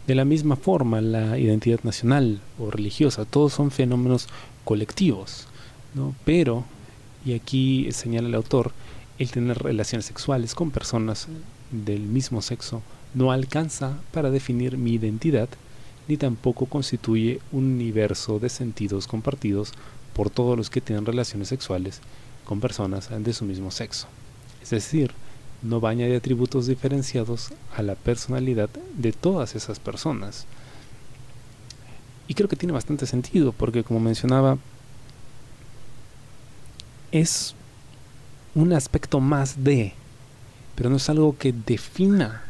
De 0.08 0.16
la 0.16 0.24
misma 0.24 0.56
forma, 0.56 1.00
la 1.00 1.38
identidad 1.38 1.78
nacional 1.84 2.40
o 2.58 2.72
religiosa, 2.72 3.24
todos 3.24 3.52
son 3.52 3.70
fenómenos 3.70 4.26
colectivos, 4.64 5.46
¿no? 5.94 6.12
Pero, 6.24 6.64
y 7.24 7.34
aquí 7.34 7.86
señala 7.92 8.26
el 8.26 8.34
autor, 8.34 8.72
el 9.20 9.30
tener 9.30 9.62
relaciones 9.62 10.06
sexuales 10.06 10.56
con 10.56 10.72
personas 10.72 11.28
del 11.70 12.00
mismo 12.00 12.42
sexo 12.42 12.82
no 13.14 13.30
alcanza 13.30 13.96
para 14.10 14.32
definir 14.32 14.76
mi 14.76 14.94
identidad, 14.94 15.48
ni 16.08 16.16
tampoco 16.16 16.66
constituye 16.66 17.40
un 17.52 17.64
universo 17.64 18.38
de 18.38 18.48
sentidos 18.48 19.06
compartidos 19.06 19.72
por 20.14 20.30
todos 20.30 20.56
los 20.56 20.70
que 20.70 20.80
tienen 20.80 21.06
relaciones 21.06 21.48
sexuales 21.48 22.00
con 22.44 22.60
personas 22.60 23.08
de 23.10 23.32
su 23.32 23.44
mismo 23.44 23.70
sexo. 23.70 24.06
Es 24.62 24.70
decir, 24.70 25.12
no 25.62 25.80
va 25.80 25.88
a 25.88 25.92
añadir 25.92 26.16
atributos 26.16 26.66
diferenciados 26.66 27.50
a 27.74 27.82
la 27.82 27.94
personalidad 27.94 28.68
de 28.96 29.12
todas 29.12 29.54
esas 29.54 29.78
personas. 29.80 30.46
Y 32.28 32.34
creo 32.34 32.48
que 32.48 32.56
tiene 32.56 32.72
bastante 32.72 33.06
sentido, 33.06 33.52
porque 33.52 33.82
como 33.82 34.00
mencionaba, 34.00 34.58
es 37.12 37.54
un 38.54 38.72
aspecto 38.72 39.20
más 39.20 39.64
de, 39.64 39.94
pero 40.74 40.90
no 40.90 40.96
es 40.96 41.08
algo 41.08 41.36
que 41.36 41.52
defina 41.52 42.42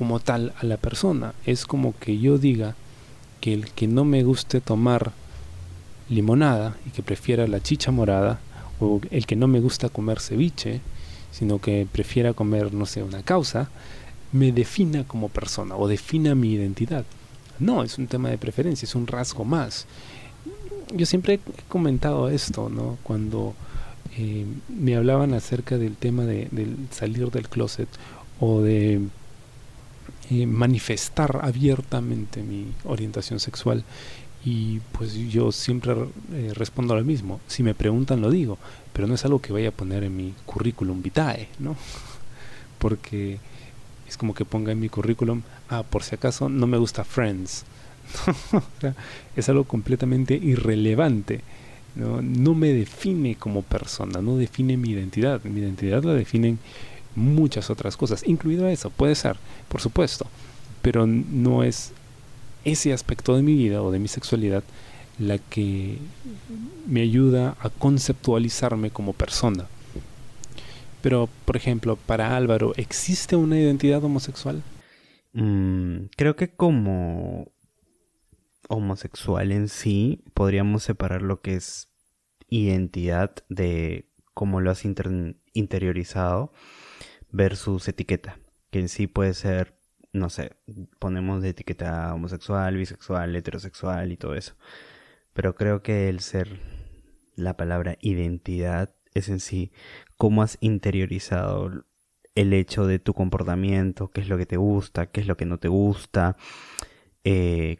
como 0.00 0.18
tal 0.18 0.54
a 0.58 0.64
la 0.64 0.78
persona. 0.78 1.34
Es 1.44 1.66
como 1.66 1.92
que 1.98 2.18
yo 2.18 2.38
diga 2.38 2.74
que 3.42 3.52
el 3.52 3.70
que 3.70 3.86
no 3.86 4.06
me 4.06 4.22
guste 4.22 4.62
tomar 4.62 5.12
limonada 6.08 6.78
y 6.86 6.90
que 6.90 7.02
prefiera 7.02 7.46
la 7.46 7.62
chicha 7.62 7.90
morada, 7.90 8.40
o 8.80 9.02
el 9.10 9.26
que 9.26 9.36
no 9.36 9.46
me 9.46 9.60
gusta 9.60 9.90
comer 9.90 10.18
ceviche, 10.18 10.80
sino 11.32 11.60
que 11.60 11.86
prefiera 11.92 12.32
comer, 12.32 12.72
no 12.72 12.86
sé, 12.86 13.02
una 13.02 13.22
causa, 13.22 13.68
me 14.32 14.52
defina 14.52 15.04
como 15.06 15.28
persona 15.28 15.76
o 15.76 15.86
defina 15.86 16.34
mi 16.34 16.54
identidad. 16.54 17.04
No, 17.58 17.82
es 17.82 17.98
un 17.98 18.06
tema 18.06 18.30
de 18.30 18.38
preferencia, 18.38 18.86
es 18.86 18.94
un 18.94 19.06
rasgo 19.06 19.44
más. 19.44 19.84
Yo 20.94 21.04
siempre 21.04 21.34
he 21.34 21.40
comentado 21.68 22.30
esto, 22.30 22.70
¿no? 22.70 22.96
Cuando 23.02 23.54
eh, 24.16 24.46
me 24.70 24.96
hablaban 24.96 25.34
acerca 25.34 25.76
del 25.76 25.96
tema 25.96 26.24
de, 26.24 26.48
del 26.52 26.88
salir 26.90 27.30
del 27.30 27.50
closet 27.50 27.88
o 28.40 28.62
de 28.62 29.02
manifestar 30.46 31.40
abiertamente 31.42 32.42
mi 32.42 32.72
orientación 32.84 33.40
sexual 33.40 33.84
y 34.44 34.80
pues 34.92 35.14
yo 35.14 35.52
siempre 35.52 35.94
eh, 36.32 36.52
respondo 36.54 36.94
lo 36.94 37.04
mismo. 37.04 37.40
Si 37.46 37.62
me 37.62 37.74
preguntan 37.74 38.20
lo 38.20 38.30
digo, 38.30 38.58
pero 38.92 39.06
no 39.06 39.14
es 39.14 39.24
algo 39.24 39.40
que 39.40 39.52
vaya 39.52 39.68
a 39.68 39.72
poner 39.72 40.04
en 40.04 40.16
mi 40.16 40.34
currículum 40.46 41.02
vitae, 41.02 41.48
¿no? 41.58 41.76
Porque 42.78 43.38
es 44.08 44.16
como 44.16 44.34
que 44.34 44.44
ponga 44.44 44.72
en 44.72 44.80
mi 44.80 44.88
currículum, 44.88 45.42
ah, 45.68 45.82
por 45.82 46.02
si 46.02 46.14
acaso 46.14 46.48
no 46.48 46.66
me 46.66 46.78
gusta 46.78 47.04
Friends. 47.04 47.64
es 49.36 49.48
algo 49.48 49.64
completamente 49.64 50.34
irrelevante. 50.34 51.42
¿no? 51.96 52.22
no 52.22 52.54
me 52.54 52.72
define 52.72 53.34
como 53.34 53.62
persona, 53.62 54.22
no 54.22 54.36
define 54.36 54.76
mi 54.76 54.90
identidad. 54.90 55.42
Mi 55.44 55.60
identidad 55.60 56.02
la 56.02 56.14
definen 56.14 56.58
muchas 57.14 57.70
otras 57.70 57.96
cosas, 57.96 58.26
incluido 58.26 58.68
eso, 58.68 58.90
puede 58.90 59.14
ser, 59.14 59.36
por 59.68 59.80
supuesto, 59.80 60.26
pero 60.82 61.06
no 61.06 61.62
es 61.62 61.92
ese 62.64 62.92
aspecto 62.92 63.36
de 63.36 63.42
mi 63.42 63.54
vida 63.54 63.82
o 63.82 63.90
de 63.90 63.98
mi 63.98 64.08
sexualidad 64.08 64.62
la 65.18 65.38
que 65.38 65.98
me 66.86 67.02
ayuda 67.02 67.56
a 67.60 67.68
conceptualizarme 67.68 68.90
como 68.90 69.12
persona. 69.12 69.66
Pero, 71.02 71.28
por 71.44 71.56
ejemplo, 71.56 71.96
para 71.96 72.36
Álvaro, 72.36 72.72
¿existe 72.76 73.36
una 73.36 73.58
identidad 73.58 74.02
homosexual? 74.02 74.62
Mm, 75.32 76.06
creo 76.16 76.36
que 76.36 76.48
como 76.48 77.52
homosexual 78.68 79.52
en 79.52 79.68
sí, 79.68 80.22
podríamos 80.32 80.82
separar 80.84 81.22
lo 81.22 81.40
que 81.40 81.54
es 81.54 81.88
identidad 82.48 83.34
de 83.48 84.08
cómo 84.32 84.60
lo 84.60 84.70
has 84.70 84.84
interiorizado 84.84 86.52
versus 87.32 87.88
etiqueta, 87.88 88.38
que 88.70 88.80
en 88.80 88.88
sí 88.88 89.06
puede 89.06 89.34
ser, 89.34 89.78
no 90.12 90.30
sé, 90.30 90.56
ponemos 90.98 91.42
de 91.42 91.50
etiqueta 91.50 92.12
homosexual, 92.14 92.76
bisexual, 92.76 93.34
heterosexual 93.36 94.12
y 94.12 94.16
todo 94.16 94.34
eso. 94.34 94.54
Pero 95.32 95.54
creo 95.54 95.82
que 95.82 96.08
el 96.08 96.20
ser, 96.20 96.60
la 97.36 97.56
palabra 97.56 97.96
identidad 98.00 98.94
es 99.14 99.28
en 99.28 99.40
sí 99.40 99.72
cómo 100.16 100.42
has 100.42 100.58
interiorizado 100.60 101.84
el 102.34 102.52
hecho 102.52 102.86
de 102.86 102.98
tu 102.98 103.14
comportamiento, 103.14 104.10
qué 104.10 104.20
es 104.20 104.28
lo 104.28 104.38
que 104.38 104.46
te 104.46 104.56
gusta, 104.56 105.06
qué 105.06 105.20
es 105.20 105.26
lo 105.26 105.36
que 105.36 105.46
no 105.46 105.58
te 105.58 105.68
gusta, 105.68 106.36
eh, 107.24 107.78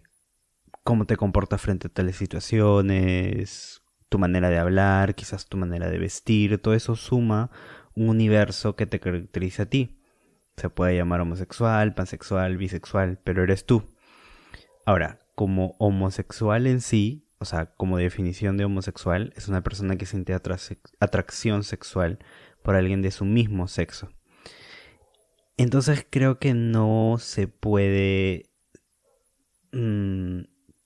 cómo 0.85 1.07
te 1.07 1.17
comportas 1.17 1.61
frente 1.61 1.87
a 1.87 1.91
tales 1.91 2.17
situaciones, 2.17 3.83
tu 4.09 4.19
manera 4.19 4.51
de 4.51 4.59
hablar, 4.59 5.15
quizás 5.15 5.47
tu 5.47 5.57
manera 5.57 5.89
de 5.89 5.99
vestir, 5.99 6.61
todo 6.61 6.75
eso 6.75 6.97
suma 6.97 7.51
un 7.95 8.09
universo 8.09 8.77
que 8.77 8.87
te 8.87 9.01
caracteriza 9.01 9.65
a 9.65 9.67
ti. 9.67 9.99
Se 10.57 10.71
puede 10.71 10.97
llamar 10.97 11.21
homosexual, 11.21 11.95
pansexual, 11.95 12.57
bisexual, 12.57 13.19
pero 13.25 13.43
eres 13.43 13.65
tú. 13.65 13.85
Ahora, 14.85 15.19
como 15.35 15.77
homosexual 15.79 16.67
en 16.67 16.81
sí, 16.81 17.27
o 17.39 17.45
sea, 17.45 17.67
como 17.75 17.97
definición 17.97 18.57
de 18.57 18.67
homosexual, 18.67 19.33
es 19.37 19.49
una 19.49 19.63
persona 19.63 19.97
que 19.97 20.07
siente 20.07 20.35
atracción 20.35 21.65
sexual 21.65 22.19
por 22.63 22.75
alguien 22.75 23.01
de 23.01 23.11
su 23.11 23.25
mismo 23.25 23.67
sexo. 23.69 24.11
Entonces 25.57 26.07
creo 26.09 26.39
que 26.39 26.55
no 26.55 27.17
se 27.19 27.47
puede 27.47 28.51
mm, 29.73 30.41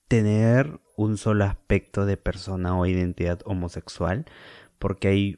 tener 0.09 0.81
un 0.97 1.17
solo 1.17 1.45
aspecto 1.45 2.07
de 2.07 2.17
persona 2.17 2.79
o 2.79 2.87
identidad 2.87 3.41
homosexual, 3.45 4.25
porque 4.79 5.09
hay 5.09 5.37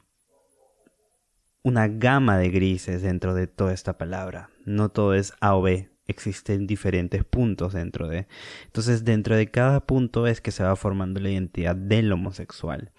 una 1.66 1.88
gama 1.88 2.38
de 2.38 2.48
grises 2.50 3.02
dentro 3.02 3.34
de 3.34 3.48
toda 3.48 3.72
esta 3.72 3.98
palabra. 3.98 4.50
No 4.64 4.88
todo 4.88 5.14
es 5.14 5.32
A 5.40 5.56
o 5.56 5.62
B, 5.62 5.88
existen 6.06 6.68
diferentes 6.68 7.24
puntos 7.24 7.72
dentro 7.72 8.06
de. 8.06 8.28
Entonces, 8.66 9.04
dentro 9.04 9.34
de 9.34 9.50
cada 9.50 9.80
punto 9.84 10.28
es 10.28 10.40
que 10.40 10.52
se 10.52 10.62
va 10.62 10.76
formando 10.76 11.18
la 11.18 11.28
identidad 11.28 11.74
del 11.74 12.12
homosexual. 12.12 12.92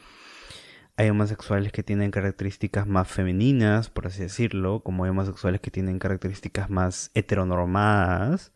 Hay 0.98 1.10
homosexuales 1.10 1.72
que 1.72 1.82
tienen 1.82 2.12
características 2.12 2.86
más 2.86 3.08
femeninas, 3.08 3.90
por 3.90 4.08
así 4.08 4.24
decirlo, 4.24 4.82
como 4.82 5.06
hay 5.06 5.12
homosexuales 5.12 5.62
que 5.62 5.72
tienen 5.72 5.98
características 5.98 6.70
más 6.70 7.12
heteronormadas, 7.14 8.52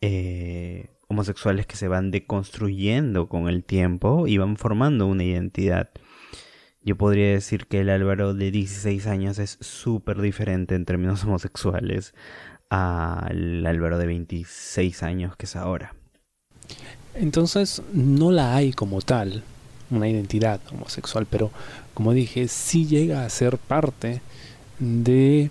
eh, 0.00 0.90
homosexuales 1.08 1.66
que 1.66 1.74
se 1.74 1.88
van 1.88 2.12
deconstruyendo 2.12 3.28
con 3.28 3.48
el 3.48 3.64
tiempo 3.64 4.28
y 4.28 4.38
van 4.38 4.56
formando 4.56 5.08
una 5.08 5.24
identidad. 5.24 5.90
Yo 6.82 6.96
podría 6.96 7.30
decir 7.30 7.66
que 7.66 7.80
el 7.80 7.90
Álvaro 7.90 8.32
de 8.32 8.50
16 8.50 9.06
años 9.06 9.38
es 9.38 9.58
súper 9.60 10.20
diferente 10.20 10.74
en 10.74 10.86
términos 10.86 11.24
homosexuales 11.24 12.14
al 12.70 13.66
Álvaro 13.66 13.98
de 13.98 14.06
26 14.06 15.02
años 15.02 15.36
que 15.36 15.46
es 15.46 15.56
ahora. 15.56 15.94
Entonces 17.14 17.82
no 17.92 18.30
la 18.30 18.54
hay 18.54 18.72
como 18.72 19.00
tal, 19.02 19.42
una 19.90 20.08
identidad 20.08 20.60
homosexual, 20.72 21.26
pero 21.28 21.50
como 21.94 22.12
dije, 22.12 22.48
sí 22.48 22.86
llega 22.86 23.24
a 23.24 23.30
ser 23.30 23.58
parte 23.58 24.22
de 24.78 25.50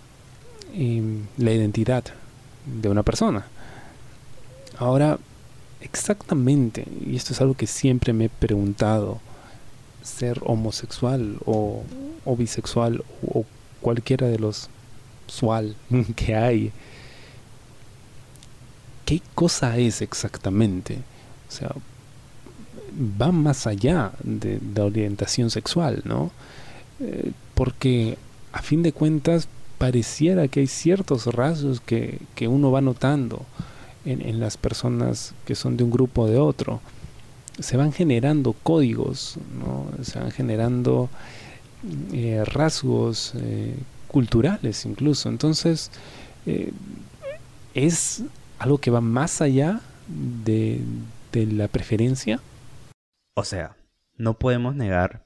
em, 0.74 1.26
la 1.38 1.52
identidad 1.52 2.06
de 2.66 2.90
una 2.90 3.04
persona. 3.04 3.46
Ahora, 4.78 5.20
exactamente, 5.82 6.86
y 7.06 7.16
esto 7.18 7.34
es 7.34 7.42
algo 7.42 7.54
que 7.54 7.68
siempre 7.68 8.14
me 8.14 8.26
he 8.26 8.30
preguntado, 8.30 9.20
ser 10.10 10.40
homosexual 10.44 11.38
o, 11.46 11.84
bisexual 12.38 13.04
o 13.28 13.46
cualquiera 13.82 14.28
de 14.28 14.40
los 14.40 14.70
sual 15.28 15.76
que 16.16 16.36
hay, 16.36 16.72
¿qué 19.06 19.22
cosa 19.36 19.78
es 19.78 20.02
exactamente? 20.02 20.98
O 21.48 21.52
sea, 21.52 21.72
va 23.22 23.32
más 23.32 23.68
allá 23.68 24.12
de, 24.24 24.60
la 24.76 24.86
orientación 24.86 25.50
sexual, 25.50 26.02
¿no? 26.06 26.32
Eh, 27.00 27.32
porque 27.56 28.18
a 28.52 28.62
fin 28.62 28.84
de 28.84 28.92
cuentas 28.92 29.48
pareciera 29.78 30.48
que 30.48 30.62
hay 30.62 30.68
ciertos 30.68 31.26
rasgos 31.28 31.82
que, 31.82 32.20
uno 32.42 32.72
va 32.72 32.82
notando 32.82 33.46
en, 34.06 34.40
las 34.40 34.58
personas 34.58 35.34
que 35.46 35.56
son 35.56 35.78
de 35.78 35.84
un 35.84 35.92
grupo 35.92 36.24
o 36.24 36.28
de 36.28 36.38
otro. 36.38 36.82
Se 37.60 37.78
van 37.78 37.92
generando 37.92 38.54
códigos, 38.54 39.38
¿no? 39.60 39.92
se 40.04 40.20
van 40.20 40.32
generando 40.32 41.10
eh, 42.14 42.44
rasgos 42.46 43.34
eh, 43.36 43.76
culturales 44.08 44.86
incluso. 44.86 45.30
Entonces, 45.30 45.92
es 47.74 48.24
algo 48.58 48.78
que 48.80 48.92
va 48.92 49.02
más 49.02 49.42
allá 49.42 49.82
de, 50.08 50.82
de 51.32 51.46
la 51.46 51.68
preferencia. 51.68 52.40
O 53.36 53.44
sea, 53.44 53.76
no 54.18 54.38
podemos 54.38 54.76
negar 54.76 55.26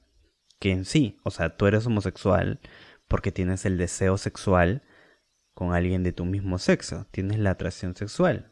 que 0.58 0.70
en 0.70 0.84
sí, 0.84 1.18
o 1.24 1.30
sea, 1.30 1.56
tú 1.56 1.66
eres 1.66 1.86
homosexual 1.86 2.60
porque 3.08 3.32
tienes 3.32 3.64
el 3.64 3.76
deseo 3.76 4.18
sexual 4.18 4.82
con 5.54 5.72
alguien 5.72 6.02
de 6.02 6.12
tu 6.12 6.24
mismo 6.24 6.58
sexo, 6.58 7.06
tienes 7.10 7.38
la 7.38 7.50
atracción 7.50 7.94
sexual. 7.94 8.50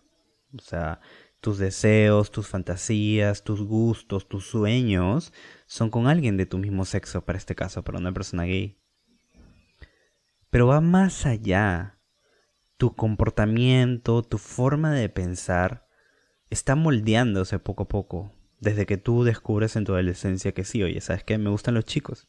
O 0.57 0.61
sea, 0.61 1.01
tus 1.43 1.59
deseos, 1.59 2.31
tus 2.31 2.47
fantasías, 2.47 3.43
tus 3.43 3.63
gustos, 3.63 4.29
tus 4.29 4.47
sueños 4.47 5.33
son 5.67 5.91
con 5.91 6.07
alguien 6.07 6.37
de 6.37 6.47
tu 6.47 6.57
mismo 6.57 6.85
sexo, 6.85 7.25
para 7.25 7.37
este 7.37 7.57
caso, 7.57 7.83
para 7.83 7.99
una 7.99 8.13
persona 8.13 8.45
gay. 8.45 8.79
Pero 10.51 10.69
va 10.69 10.81
más 10.81 11.27
allá. 11.27 11.99
Tu 12.77 12.95
comportamiento, 12.95 14.23
tu 14.23 14.39
forma 14.39 14.93
de 14.93 15.09
pensar 15.09 15.89
está 16.49 16.77
moldeándose 16.77 17.59
poco 17.59 17.85
a 17.85 17.89
poco 17.89 18.33
desde 18.61 18.87
que 18.87 18.97
tú 18.97 19.25
descubres 19.25 19.75
en 19.75 19.85
tu 19.85 19.95
adolescencia 19.95 20.53
que 20.53 20.65
sí, 20.65 20.85
oye, 20.85 21.01
¿sabes 21.01 21.25
qué? 21.25 21.39
Me 21.39 21.51
gustan 21.51 21.75
los 21.75 21.85
chicos. 21.85 22.29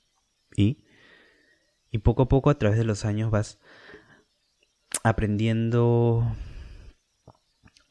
Y, 0.56 0.84
y 1.91 1.99
poco 1.99 2.23
a 2.23 2.28
poco 2.30 2.49
a 2.49 2.58
través 2.58 2.80
de 2.80 2.86
los 2.86 3.06
años 3.06 3.30
vas 3.30 3.60
aprendiendo 5.04 6.36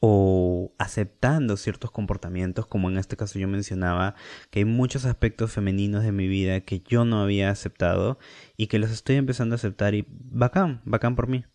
o 0.05 0.75
aceptando 0.79 1.55
ciertos 1.55 1.89
comportamientos, 1.89 2.67
como 2.67 2.89
en 2.89 2.97
este 2.97 3.15
caso 3.15 3.39
yo 3.39 3.47
mencionaba, 3.47 4.15
que 4.49 4.59
hay 4.59 4.65
muchos 4.65 5.05
aspectos 5.05 5.53
femeninos 5.53 6.03
de 6.03 6.11
mi 6.11 6.27
vida 6.27 6.59
que 6.59 6.81
yo 6.81 7.05
no 7.05 7.21
había 7.21 7.49
aceptado 7.49 8.19
y 8.57 8.67
que 8.67 8.79
los 8.79 8.91
estoy 8.91 9.15
empezando 9.15 9.55
a 9.55 9.55
aceptar 9.55 9.95
y 9.95 10.05
bacán, 10.09 10.81
bacán 10.83 11.15
por 11.15 11.29
mí. 11.29 11.45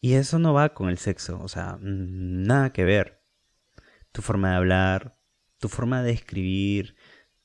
Y 0.00 0.14
eso 0.14 0.38
no 0.38 0.54
va 0.54 0.72
con 0.72 0.88
el 0.88 0.96
sexo, 0.96 1.38
o 1.42 1.48
sea, 1.48 1.76
nada 1.82 2.72
que 2.72 2.84
ver. 2.84 3.22
Tu 4.12 4.22
forma 4.22 4.52
de 4.52 4.56
hablar, 4.56 5.18
tu 5.58 5.68
forma 5.68 6.02
de 6.02 6.12
escribir, 6.12 6.96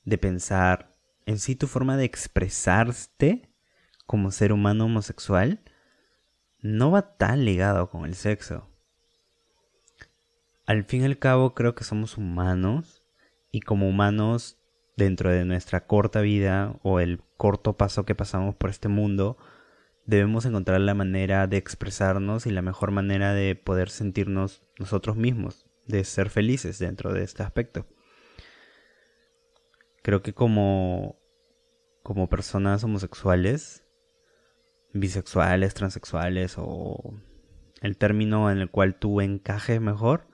de 0.04 0.16
pensar, 0.16 0.90
en 1.26 1.38
sí 1.38 1.54
tu 1.54 1.66
forma 1.66 1.98
de 1.98 2.04
expresarte 2.04 3.52
como 4.06 4.30
ser 4.30 4.54
humano 4.54 4.86
homosexual, 4.86 5.60
no 6.62 6.90
va 6.90 7.14
tan 7.18 7.44
ligado 7.44 7.90
con 7.90 8.06
el 8.06 8.14
sexo. 8.14 8.73
Al 10.66 10.84
fin 10.84 11.02
y 11.02 11.04
al 11.04 11.18
cabo 11.18 11.54
creo 11.54 11.74
que 11.74 11.84
somos 11.84 12.16
humanos 12.16 13.02
y 13.50 13.60
como 13.60 13.88
humanos 13.88 14.58
dentro 14.96 15.30
de 15.30 15.44
nuestra 15.44 15.86
corta 15.86 16.22
vida 16.22 16.78
o 16.82 17.00
el 17.00 17.20
corto 17.36 17.76
paso 17.76 18.06
que 18.06 18.14
pasamos 18.14 18.54
por 18.54 18.70
este 18.70 18.88
mundo, 18.88 19.36
debemos 20.06 20.46
encontrar 20.46 20.80
la 20.80 20.94
manera 20.94 21.46
de 21.46 21.58
expresarnos 21.58 22.46
y 22.46 22.50
la 22.50 22.62
mejor 22.62 22.92
manera 22.92 23.34
de 23.34 23.54
poder 23.56 23.90
sentirnos 23.90 24.62
nosotros 24.78 25.16
mismos, 25.16 25.66
de 25.86 26.02
ser 26.04 26.30
felices 26.30 26.78
dentro 26.78 27.12
de 27.12 27.24
este 27.24 27.42
aspecto. 27.42 27.86
Creo 30.02 30.22
que 30.22 30.32
como, 30.32 31.18
como 32.02 32.30
personas 32.30 32.82
homosexuales, 32.84 33.84
bisexuales, 34.94 35.74
transexuales 35.74 36.54
o 36.56 37.14
el 37.82 37.98
término 37.98 38.50
en 38.50 38.58
el 38.58 38.70
cual 38.70 38.94
tú 38.94 39.20
encajes 39.20 39.80
mejor, 39.80 40.32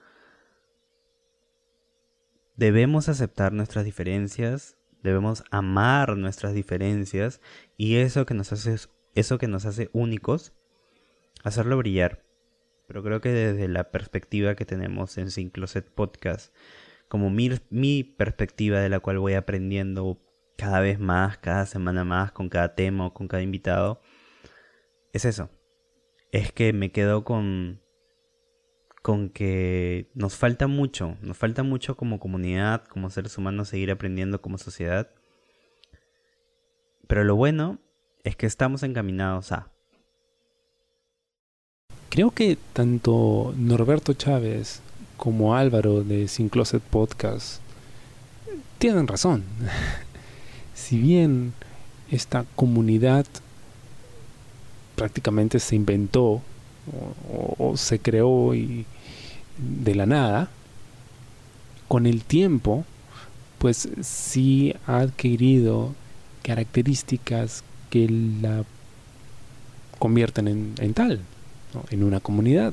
debemos 2.60 3.08
aceptar 3.08 3.54
nuestras 3.54 3.86
diferencias, 3.86 4.76
debemos 5.02 5.44
amar 5.50 6.18
nuestras 6.18 6.52
diferencias 6.52 7.40
y 7.78 7.96
eso 7.96 8.26
que 8.26 8.34
nos 8.34 8.52
hace, 8.52 8.76
eso 9.14 9.38
que 9.38 9.48
nos 9.48 9.64
hace 9.64 9.88
únicos, 9.94 10.52
hacerlo 11.42 11.78
brillar. 11.78 12.22
Pero 12.86 13.02
creo 13.02 13.22
que 13.22 13.30
desde 13.30 13.66
la 13.66 13.90
perspectiva 13.90 14.56
que 14.56 14.66
tenemos 14.66 15.16
en 15.16 15.30
Sin 15.30 15.48
Closet 15.48 15.88
Podcast, 15.88 16.54
como 17.08 17.30
mi, 17.30 17.48
mi 17.70 18.04
perspectiva 18.04 18.80
de 18.80 18.90
la 18.90 19.00
cual 19.00 19.18
voy 19.18 19.32
aprendiendo 19.32 20.20
cada 20.58 20.80
vez 20.80 21.00
más, 21.00 21.38
cada 21.38 21.64
semana 21.64 22.04
más, 22.04 22.30
con 22.30 22.50
cada 22.50 22.74
tema 22.74 23.06
o 23.06 23.14
con 23.14 23.26
cada 23.26 23.42
invitado, 23.42 24.02
es 25.14 25.24
eso. 25.24 25.48
Es 26.30 26.52
que 26.52 26.74
me 26.74 26.92
quedo 26.92 27.24
con 27.24 27.80
con 29.02 29.30
que 29.30 30.10
nos 30.14 30.36
falta 30.36 30.66
mucho, 30.66 31.16
nos 31.22 31.36
falta 31.36 31.62
mucho 31.62 31.96
como 31.96 32.20
comunidad, 32.20 32.84
como 32.84 33.10
seres 33.10 33.38
humanos 33.38 33.68
seguir 33.68 33.90
aprendiendo 33.90 34.40
como 34.40 34.58
sociedad. 34.58 35.08
Pero 37.06 37.24
lo 37.24 37.34
bueno 37.36 37.78
es 38.24 38.36
que 38.36 38.46
estamos 38.46 38.82
encaminados 38.82 39.52
a. 39.52 39.70
Creo 42.10 42.30
que 42.32 42.58
tanto 42.72 43.54
Norberto 43.56 44.12
Chávez 44.14 44.82
como 45.16 45.54
Álvaro 45.54 46.02
de 46.02 46.28
Sin 46.28 46.48
Closet 46.48 46.82
Podcast 46.82 47.60
tienen 48.78 49.06
razón. 49.06 49.44
si 50.74 50.98
bien 50.98 51.52
esta 52.10 52.44
comunidad 52.56 53.26
prácticamente 54.96 55.60
se 55.60 55.76
inventó 55.76 56.42
o, 57.58 57.76
se 57.76 57.98
creó 57.98 58.54
y 58.54 58.86
de 59.58 59.94
la 59.94 60.06
nada, 60.06 60.50
con 61.88 62.06
el 62.06 62.24
tiempo, 62.24 62.84
pues 63.58 63.88
sí 64.02 64.74
ha 64.86 64.98
adquirido 64.98 65.94
características 66.42 67.62
que 67.90 68.08
la 68.08 68.64
convierten 69.98 70.74
en, 70.78 70.94
tal, 70.94 71.20
en 71.90 72.04
una 72.04 72.20
comunidad. 72.20 72.72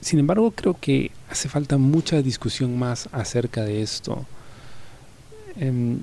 Sin 0.00 0.20
embargo, 0.20 0.52
creo 0.52 0.76
que 0.78 1.10
hace 1.28 1.48
falta 1.48 1.76
mucha 1.76 2.22
discusión 2.22 2.78
más 2.78 3.08
acerca 3.12 3.62
de 3.64 3.82
esto. 3.82 4.24
Em, 5.56 6.00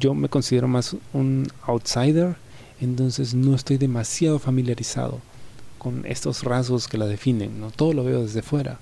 yo 0.00 0.14
me 0.14 0.28
considero 0.28 0.66
más 0.66 0.96
un 1.12 1.46
outsider 1.66 2.36
entonces 2.80 3.34
no 3.34 3.54
estoy 3.54 3.78
demasiado 3.78 4.38
familiarizado 4.38 5.20
con 5.78 6.04
estos 6.06 6.42
rasgos 6.42 6.88
que 6.88 6.98
la 6.98 7.06
definen, 7.06 7.60
¿no? 7.60 7.70
Todo 7.70 7.92
lo 7.92 8.04
veo 8.04 8.22
desde 8.22 8.42
fuera. 8.42 8.78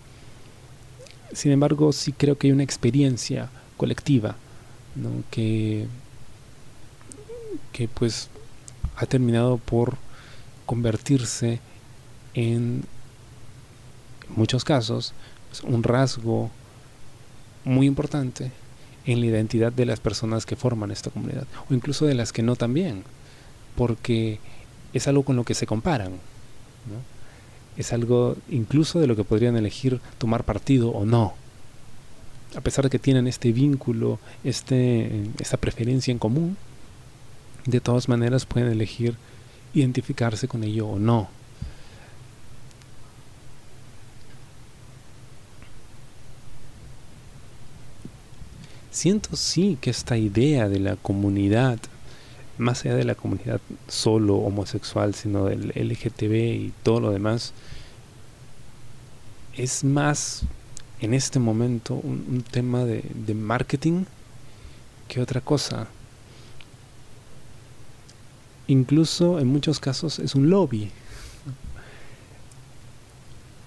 Sin 1.32 1.52
embargo, 1.52 1.92
sí 1.92 2.12
creo 2.12 2.36
que 2.36 2.46
hay 2.46 2.52
una 2.52 2.62
experiencia 2.62 3.50
colectiva, 3.76 4.36
que, 5.30 5.86
que 7.72 7.88
pues 7.88 8.28
ha 8.96 9.06
terminado 9.06 9.56
por 9.56 9.96
convertirse 10.66 11.60
en, 12.34 12.84
muchos 14.36 14.64
casos, 14.64 15.14
pues, 15.48 15.62
un 15.62 15.82
rasgo 15.82 16.50
muy 17.64 17.86
importante 17.86 18.50
en 19.04 19.20
la 19.20 19.26
identidad 19.26 19.72
de 19.72 19.86
las 19.86 20.00
personas 20.00 20.46
que 20.46 20.56
forman 20.56 20.90
esta 20.90 21.10
comunidad, 21.10 21.46
o 21.68 21.74
incluso 21.74 22.06
de 22.06 22.14
las 22.14 22.32
que 22.32 22.42
no 22.42 22.56
también 22.56 23.04
porque 23.76 24.38
es 24.92 25.08
algo 25.08 25.24
con 25.24 25.36
lo 25.36 25.44
que 25.44 25.54
se 25.54 25.66
comparan. 25.66 26.12
Es 27.76 27.92
algo 27.92 28.36
incluso 28.50 29.00
de 29.00 29.06
lo 29.06 29.16
que 29.16 29.24
podrían 29.24 29.56
elegir 29.56 30.00
tomar 30.18 30.44
partido 30.44 30.90
o 30.90 31.04
no. 31.04 31.34
A 32.56 32.60
pesar 32.60 32.84
de 32.84 32.90
que 32.90 32.98
tienen 32.98 33.26
este 33.26 33.50
vínculo, 33.52 34.18
este, 34.44 35.24
esta 35.38 35.56
preferencia 35.56 36.12
en 36.12 36.18
común, 36.18 36.56
de 37.64 37.80
todas 37.80 38.08
maneras 38.08 38.44
pueden 38.44 38.70
elegir 38.70 39.16
identificarse 39.72 40.48
con 40.48 40.64
ello 40.64 40.86
o 40.88 40.98
no. 40.98 41.28
Siento 48.90 49.36
sí 49.36 49.78
que 49.80 49.88
esta 49.88 50.18
idea 50.18 50.68
de 50.68 50.78
la 50.78 50.96
comunidad 50.96 51.78
más 52.58 52.84
allá 52.84 52.94
de 52.94 53.04
la 53.04 53.14
comunidad 53.14 53.60
solo 53.88 54.36
homosexual, 54.36 55.14
sino 55.14 55.46
del 55.46 55.72
LGTB 55.74 56.34
y 56.34 56.72
todo 56.82 57.00
lo 57.00 57.10
demás, 57.10 57.52
es 59.56 59.84
más 59.84 60.44
en 61.00 61.14
este 61.14 61.38
momento 61.38 61.94
un, 61.94 62.44
tema 62.50 62.84
de, 62.84 63.34
marketing 63.34 64.04
que 65.08 65.20
otra 65.20 65.40
cosa. 65.40 65.88
Incluso 68.68 69.40
en 69.40 69.48
muchos 69.48 69.80
casos 69.80 70.18
es 70.18 70.34
un 70.34 70.48
lobby. 70.48 70.90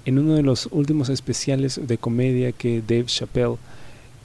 En 0.06 0.20
uno 0.20 0.36
de 0.36 0.44
los 0.44 0.70
últimos 0.72 1.10
especiales 1.10 1.80
de 1.82 1.98
comedia 1.98 2.52
que 2.52 2.82
Dave 2.82 3.06
Chappelle 3.06 3.58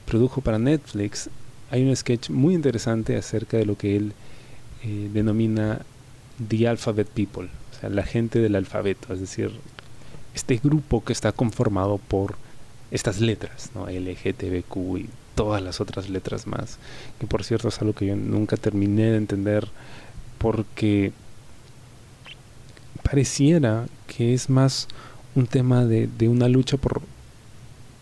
produjo 0.07 0.41
para 0.41 0.59
Netflix, 0.59 1.29
hay 1.71 1.85
un 1.85 1.95
sketch 1.97 2.31
muy 2.31 2.55
interesante 2.55 3.17
acerca 3.17 3.57
de 3.57 3.67
lo 3.67 3.77
que 3.77 3.97
él 3.97 4.13
eh, 4.83 5.11
denomina 5.13 5.81
The 6.49 6.69
Alphabet 6.69 7.09
People, 7.09 7.45
o 7.47 7.81
sea, 7.81 7.91
la 7.91 8.05
gente 8.05 8.39
del 8.39 8.57
alfabeto, 8.57 9.13
es 9.13 9.21
decir, 9.21 9.51
este 10.35 10.57
grupo 10.57 11.05
que 11.05 11.13
está 11.13 11.33
conformado 11.33 11.99
por 11.99 12.37
estas 12.91 13.21
letras, 13.21 13.71
¿no? 13.75 13.87
LGTBQ 13.87 14.99
y 14.99 15.09
todas 15.35 15.63
las 15.63 15.81
otras 15.81 16.09
letras 16.09 16.47
más, 16.47 16.79
que 17.19 17.27
por 17.27 17.45
cierto 17.45 17.69
es 17.69 17.81
algo 17.81 17.95
que 17.95 18.07
yo 18.07 18.17
nunca 18.17 18.57
terminé 18.57 19.11
de 19.11 19.17
entender 19.17 19.69
porque 20.39 21.13
pareciera 23.03 23.87
que 24.07 24.35
es 24.35 24.51
más 24.51 24.89
un 25.35 25.47
tema 25.47 25.85
de, 25.85 26.09
de 26.19 26.29
una 26.29 26.49
lucha 26.49 26.77
por, 26.77 27.03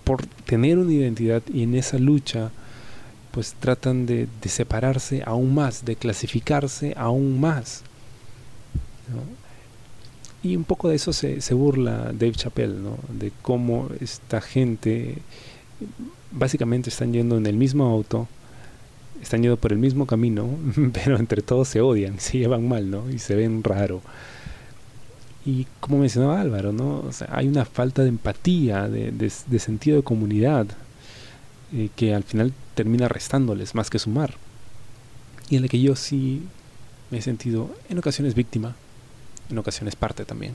por 0.04 0.24
tener 0.26 0.78
una 0.78 0.92
identidad 0.92 1.42
y 1.52 1.62
en 1.62 1.74
esa 1.74 1.98
lucha 1.98 2.50
pues 3.30 3.54
tratan 3.58 4.06
de, 4.06 4.28
separarse 4.46 5.22
aún 5.24 5.54
más, 5.54 5.84
de 5.84 5.96
clasificarse 5.96 6.94
aún 6.96 7.40
más. 7.40 7.82
Y 10.42 10.56
un 10.56 10.64
poco 10.64 10.88
de 10.88 10.96
eso 10.96 11.12
se, 11.12 11.54
burla 11.54 12.12
Dave 12.12 12.32
Chappelle, 12.32 12.74
¿no? 12.74 12.98
de 13.08 13.32
cómo 13.42 13.88
esta 14.00 14.40
gente 14.40 15.18
básicamente 16.30 16.90
están 16.90 17.12
yendo 17.12 17.36
en 17.36 17.46
el 17.46 17.56
mismo 17.56 17.86
auto, 17.86 18.28
están 19.22 19.42
yendo 19.42 19.56
por 19.56 19.72
el 19.72 19.78
mismo 19.78 20.06
camino, 20.06 20.48
pero 20.92 21.16
entre 21.16 21.42
todos 21.42 21.68
se 21.68 21.80
odian, 21.80 22.20
se 22.20 22.38
llevan 22.38 22.68
mal, 22.68 22.90
¿no? 22.90 23.10
Y 23.10 23.18
se 23.18 23.34
ven 23.34 23.64
raro. 23.64 24.00
Y 25.44 25.66
como 25.80 25.98
mencionaba 25.98 26.40
Álvaro, 26.40 26.72
¿no? 26.72 27.04
hay 27.30 27.48
una 27.48 27.64
falta 27.64 28.02
de 28.02 28.08
empatía, 28.08 28.88
de, 28.88 29.30
sentido 29.58 29.96
de 29.96 30.02
comunidad, 30.02 30.66
eh, 31.72 31.88
que 31.96 32.14
al 32.14 32.22
final 32.22 32.52
termina 32.78 33.08
restándoles 33.08 33.74
más 33.74 33.90
que 33.90 33.98
sumar. 33.98 34.34
Y 35.50 35.56
en 35.56 35.62
la 35.62 35.68
que 35.68 35.80
yo 35.80 35.96
sí 35.96 36.44
me 37.10 37.18
he 37.18 37.22
sentido 37.22 37.74
en 37.88 37.98
ocasiones 37.98 38.36
víctima, 38.36 38.76
en 39.50 39.58
ocasiones 39.58 39.96
parte 39.96 40.24
también. 40.24 40.54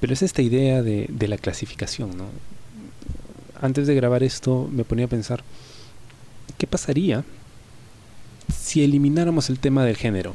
Pero 0.00 0.12
es 0.12 0.20
esta 0.20 0.42
idea 0.42 0.82
de, 0.82 1.08
la 1.28 1.38
clasificación, 1.38 2.14
¿no? 2.18 2.26
Antes 3.58 3.86
de 3.86 3.94
grabar 3.94 4.22
esto 4.22 4.68
me 4.70 4.84
ponía 4.84 5.06
a 5.06 5.08
pensar, 5.08 5.42
¿qué 6.58 6.66
pasaría 6.66 7.24
si 8.54 8.84
elimináramos 8.84 9.48
el 9.48 9.58
tema 9.58 9.86
del 9.86 9.96
género? 9.96 10.34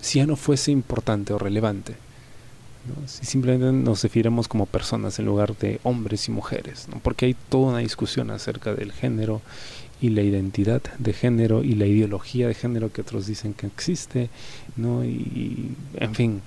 Si 0.00 0.20
ya 0.20 0.26
no 0.26 0.36
fuese 0.36 0.70
importante 0.70 1.34
o 1.34 1.38
relevante 1.38 1.96
si 3.06 3.26
simplemente 3.26 3.72
nos 3.72 4.02
definiéramos 4.02 4.48
como 4.48 4.66
personas 4.66 5.18
en 5.18 5.26
lugar 5.26 5.56
de 5.56 5.80
hombres 5.82 6.28
y 6.28 6.32
mujeres, 6.32 6.88
porque 7.02 7.26
hay 7.26 7.36
toda 7.48 7.70
una 7.70 7.78
discusión 7.78 8.30
acerca 8.30 8.74
del 8.74 8.92
género 8.92 9.40
y 10.00 10.10
la 10.10 10.22
identidad 10.22 10.82
de 10.98 11.12
género 11.12 11.64
y 11.64 11.74
la 11.74 11.86
ideología 11.86 12.46
de 12.48 12.54
género 12.54 12.92
que 12.92 13.00
otros 13.00 13.26
dicen 13.26 13.54
que 13.54 13.66
existe, 13.66 14.30
¿no? 14.76 15.04
y 15.04 15.72
en 15.94 16.14
fin. 16.14 16.42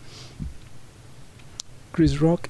Chris 1.92 2.20
Rock 2.20 2.48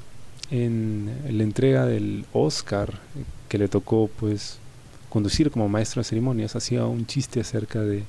en 0.51 1.09
la 1.29 1.43
entrega 1.43 1.85
del 1.85 2.25
Oscar 2.33 2.99
que 3.49 3.57
le 3.57 3.67
tocó 3.67 4.09
pues 4.19 4.59
conducir 5.09 5.49
como 5.49 5.67
maestro 5.69 6.01
de 6.01 6.03
ceremonias 6.03 6.55
hacía 6.55 6.85
un 6.85 7.07
chiste 7.07 7.39
acerca 7.39 7.81
de 7.81 8.03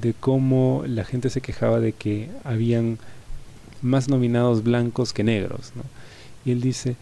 de 0.00 0.14
cómo 0.14 0.82
la 0.86 1.04
gente 1.04 1.30
se 1.30 1.40
quejaba 1.40 1.80
de 1.80 1.92
que 1.92 2.28
habían 2.44 2.98
más 3.82 4.08
nominados 4.08 4.62
blancos 4.62 5.12
que 5.12 5.24
negros. 5.24 5.72
Y 6.44 6.52
él 6.52 6.60
dice, 6.60 6.96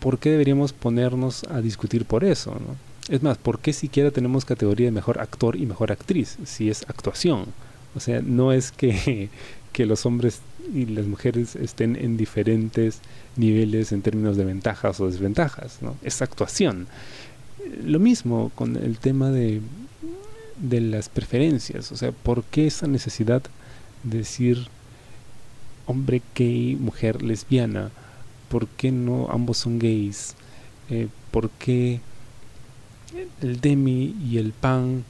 ¿por 0.00 0.18
qué 0.18 0.30
deberíamos 0.30 0.72
ponernos 0.72 1.44
a 1.44 1.60
discutir 1.60 2.04
por 2.04 2.24
eso? 2.24 2.52
¿no? 2.52 2.76
Es 3.14 3.22
más, 3.22 3.38
¿por 3.38 3.58
qué 3.58 3.72
siquiera 3.72 4.10
tenemos 4.10 4.44
categoría 4.44 4.86
de 4.86 4.92
mejor 4.92 5.20
actor 5.20 5.56
y 5.56 5.66
mejor 5.66 5.92
actriz 5.92 6.38
si 6.44 6.70
es 6.70 6.82
actuación? 6.88 7.46
O 7.94 8.00
sea, 8.00 8.20
no 8.22 8.52
es 8.52 8.72
que, 8.72 9.28
que 9.72 9.86
los 9.86 10.06
hombres 10.06 10.40
y 10.74 10.86
las 10.86 11.06
mujeres 11.06 11.56
estén 11.56 11.96
en 11.96 12.16
diferentes 12.16 13.00
niveles 13.36 13.92
en 13.92 14.02
términos 14.02 14.36
de 14.36 14.44
ventajas 14.44 15.00
o 15.00 15.06
desventajas, 15.06 15.78
¿no? 15.80 15.96
Es 16.02 16.22
actuación. 16.22 16.86
Lo 17.84 17.98
mismo 17.98 18.52
con 18.54 18.76
el 18.76 18.98
tema 18.98 19.30
de, 19.30 19.60
de 20.60 20.80
las 20.80 21.08
preferencias, 21.08 21.90
o 21.92 21.96
sea, 21.96 22.12
¿por 22.12 22.44
qué 22.44 22.66
esa 22.66 22.86
necesidad 22.86 23.42
de 24.04 24.18
decir 24.18 24.68
hombre 25.86 26.22
gay, 26.34 26.76
mujer 26.76 27.22
lesbiana? 27.22 27.90
¿Por 28.48 28.66
qué 28.68 28.90
no 28.90 29.28
ambos 29.30 29.58
son 29.58 29.78
gays? 29.78 30.34
Eh, 30.88 31.08
¿Por 31.30 31.50
qué 31.50 32.00
el 33.40 33.60
demi 33.60 34.16
y 34.24 34.38
el 34.38 34.52
pan 34.52 35.04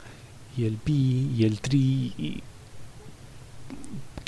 y 0.57 0.65
el 0.65 0.79
bi 0.85 1.31
y 1.37 1.45
el 1.45 1.61
tri 1.61 2.43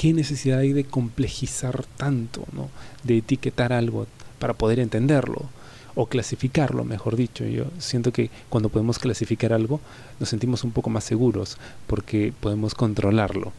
qué 0.03 0.13
necesidad 0.13 0.59
hay 0.59 0.73
de 0.73 0.83
complejizar 0.83 1.85
tanto, 1.97 2.45
¿no? 2.53 2.71
De 3.05 3.19
etiquetar 3.19 3.73
algo 3.73 4.09
para 4.41 4.53
poder 4.53 4.81
entenderlo 4.81 5.49
o 5.95 6.07
clasificarlo, 6.07 6.85
mejor 6.85 7.15
dicho. 7.15 7.45
Yo 7.45 7.67
siento 7.79 8.13
que 8.13 8.29
cuando 8.49 8.69
podemos 8.69 8.99
clasificar 8.99 9.53
algo 9.53 9.81
nos 10.19 10.29
sentimos 10.29 10.65
un 10.65 10.73
poco 10.73 10.91
más 10.91 11.05
seguros 11.05 11.57
porque 11.87 12.33
podemos 12.41 12.75
controlarlo 12.75 13.53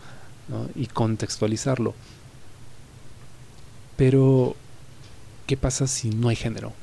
y 0.75 0.87
contextualizarlo. 0.87 1.93
Pero, 3.97 4.55
¿qué 5.47 5.57
pasa 5.57 5.87
si 5.87 6.09
no 6.09 6.29
hay 6.29 6.35
género? 6.35 6.73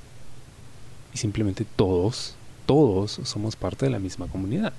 Y 1.13 1.19
simplemente 1.19 1.65
todos, 1.77 2.35
todos 2.67 3.21
somos 3.25 3.57
parte 3.57 3.87
de 3.87 3.91
la 3.91 3.99
misma 3.99 4.29
comunidad. 4.29 4.73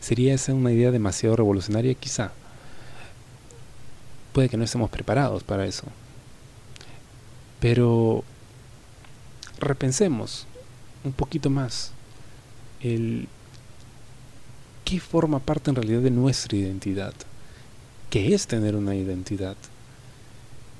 ¿Sería 0.00 0.34
esa 0.34 0.52
una 0.52 0.72
idea 0.72 0.90
demasiado 0.90 1.36
revolucionaria? 1.36 1.94
Quizá. 1.94 2.32
Puede 4.32 4.48
que 4.48 4.56
no 4.56 4.64
estemos 4.64 4.90
preparados 4.90 5.44
para 5.44 5.64
eso. 5.64 5.84
Pero 7.60 8.24
repensemos 9.60 10.46
un 11.04 11.12
poquito 11.12 11.50
más 11.50 11.92
el 12.80 13.28
qué 14.84 14.98
forma 14.98 15.38
parte 15.38 15.70
en 15.70 15.76
realidad 15.76 16.00
de 16.00 16.10
nuestra 16.10 16.56
identidad, 16.56 17.14
qué 18.10 18.34
es 18.34 18.48
tener 18.48 18.74
una 18.74 18.96
identidad 18.96 19.56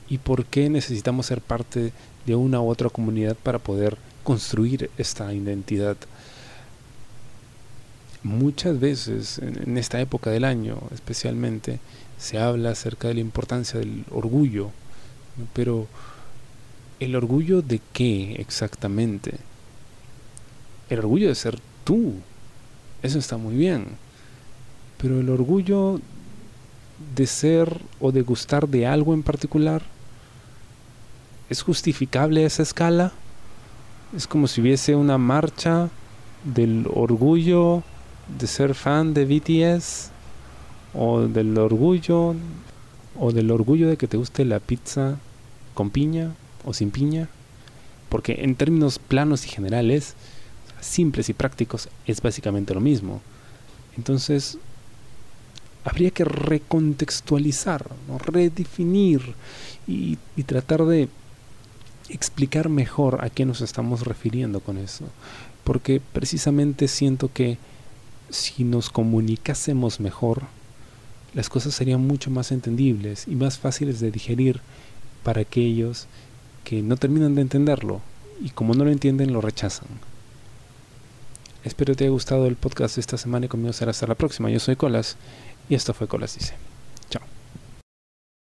y 0.08 0.18
por 0.18 0.44
qué 0.44 0.68
necesitamos 0.68 1.26
ser 1.26 1.40
parte 1.40 1.92
de 2.26 2.34
una 2.34 2.60
u 2.60 2.68
otra 2.68 2.88
comunidad 2.88 3.36
para 3.36 3.58
poder 3.58 3.96
construir 4.24 4.90
esta 4.98 5.32
identidad. 5.32 5.96
Muchas 8.22 8.78
veces 8.78 9.38
en 9.38 9.76
esta 9.78 10.00
época 10.00 10.30
del 10.30 10.44
año 10.44 10.78
especialmente 10.92 11.80
se 12.18 12.38
habla 12.38 12.70
acerca 12.70 13.08
de 13.08 13.14
la 13.14 13.20
importancia 13.20 13.80
del 13.80 14.04
orgullo, 14.10 14.70
pero 15.52 15.88
¿El 17.02 17.16
orgullo 17.16 17.62
de 17.62 17.80
qué 17.92 18.34
exactamente? 18.38 19.32
El 20.88 21.00
orgullo 21.00 21.26
de 21.26 21.34
ser 21.34 21.58
tú. 21.82 22.14
Eso 23.02 23.18
está 23.18 23.38
muy 23.38 23.56
bien. 23.56 23.86
Pero 24.98 25.18
el 25.18 25.28
orgullo 25.28 26.00
de 27.16 27.26
ser 27.26 27.80
o 27.98 28.12
de 28.12 28.22
gustar 28.22 28.68
de 28.68 28.86
algo 28.86 29.14
en 29.14 29.24
particular, 29.24 29.82
¿es 31.52 31.62
justificable 31.62 32.46
esa 32.46 32.62
escala? 32.62 33.12
Es 34.16 34.26
como 34.26 34.46
si 34.46 34.62
hubiese 34.62 34.96
una 34.96 35.18
marcha 35.18 35.90
del 36.44 36.88
orgullo 36.90 37.82
de 38.38 38.46
ser 38.46 38.74
fan 38.74 39.12
de 39.12 39.26
BTS 39.26 40.10
o 40.94 41.20
del 41.20 41.58
orgullo 41.58 42.34
o 43.18 43.32
del 43.32 43.50
orgullo 43.50 43.90
de 43.90 43.98
que 43.98 44.08
te 44.08 44.16
guste 44.16 44.46
la 44.46 44.60
pizza 44.60 45.18
con 45.74 45.90
piña 45.90 46.32
o 46.64 46.72
sin 46.72 46.90
piña, 46.90 47.28
porque 48.08 48.38
en 48.38 48.54
términos 48.54 48.98
planos 48.98 49.44
y 49.44 49.50
generales, 49.50 50.14
simples 50.80 51.28
y 51.28 51.34
prácticos, 51.34 51.90
es 52.06 52.22
básicamente 52.22 52.72
lo 52.72 52.80
mismo. 52.80 53.20
Entonces, 53.98 54.56
habría 55.84 56.12
que 56.12 56.24
recontextualizar, 56.24 57.84
redefinir 58.24 59.34
y, 59.86 60.16
y 60.34 60.44
tratar 60.44 60.86
de 60.86 61.10
explicar 62.08 62.68
mejor 62.68 63.24
a 63.24 63.30
qué 63.30 63.44
nos 63.44 63.60
estamos 63.60 64.06
refiriendo 64.06 64.60
con 64.60 64.78
eso. 64.78 65.04
Porque 65.64 66.00
precisamente 66.12 66.88
siento 66.88 67.30
que 67.32 67.58
si 68.30 68.64
nos 68.64 68.90
comunicásemos 68.90 70.00
mejor, 70.00 70.42
las 71.34 71.48
cosas 71.48 71.74
serían 71.74 72.06
mucho 72.06 72.30
más 72.30 72.52
entendibles 72.52 73.26
y 73.26 73.34
más 73.36 73.58
fáciles 73.58 74.00
de 74.00 74.10
digerir 74.10 74.60
para 75.22 75.42
aquellos 75.42 76.06
que 76.64 76.82
no 76.82 76.96
terminan 76.96 77.34
de 77.34 77.42
entenderlo 77.42 78.00
y 78.42 78.50
como 78.50 78.74
no 78.74 78.84
lo 78.84 78.90
entienden 78.90 79.32
lo 79.32 79.40
rechazan. 79.40 79.88
Espero 81.64 81.94
te 81.94 82.04
haya 82.04 82.10
gustado 82.10 82.46
el 82.46 82.56
podcast 82.56 82.96
de 82.96 83.00
esta 83.00 83.16
semana 83.16 83.46
y 83.46 83.48
conmigo 83.48 83.72
será 83.72 83.92
hasta 83.92 84.06
la 84.06 84.16
próxima. 84.16 84.50
Yo 84.50 84.58
soy 84.58 84.76
Colas 84.76 85.16
y 85.68 85.74
esto 85.74 85.94
fue 85.94 86.08
Colas 86.08 86.36
Dice. 86.36 86.71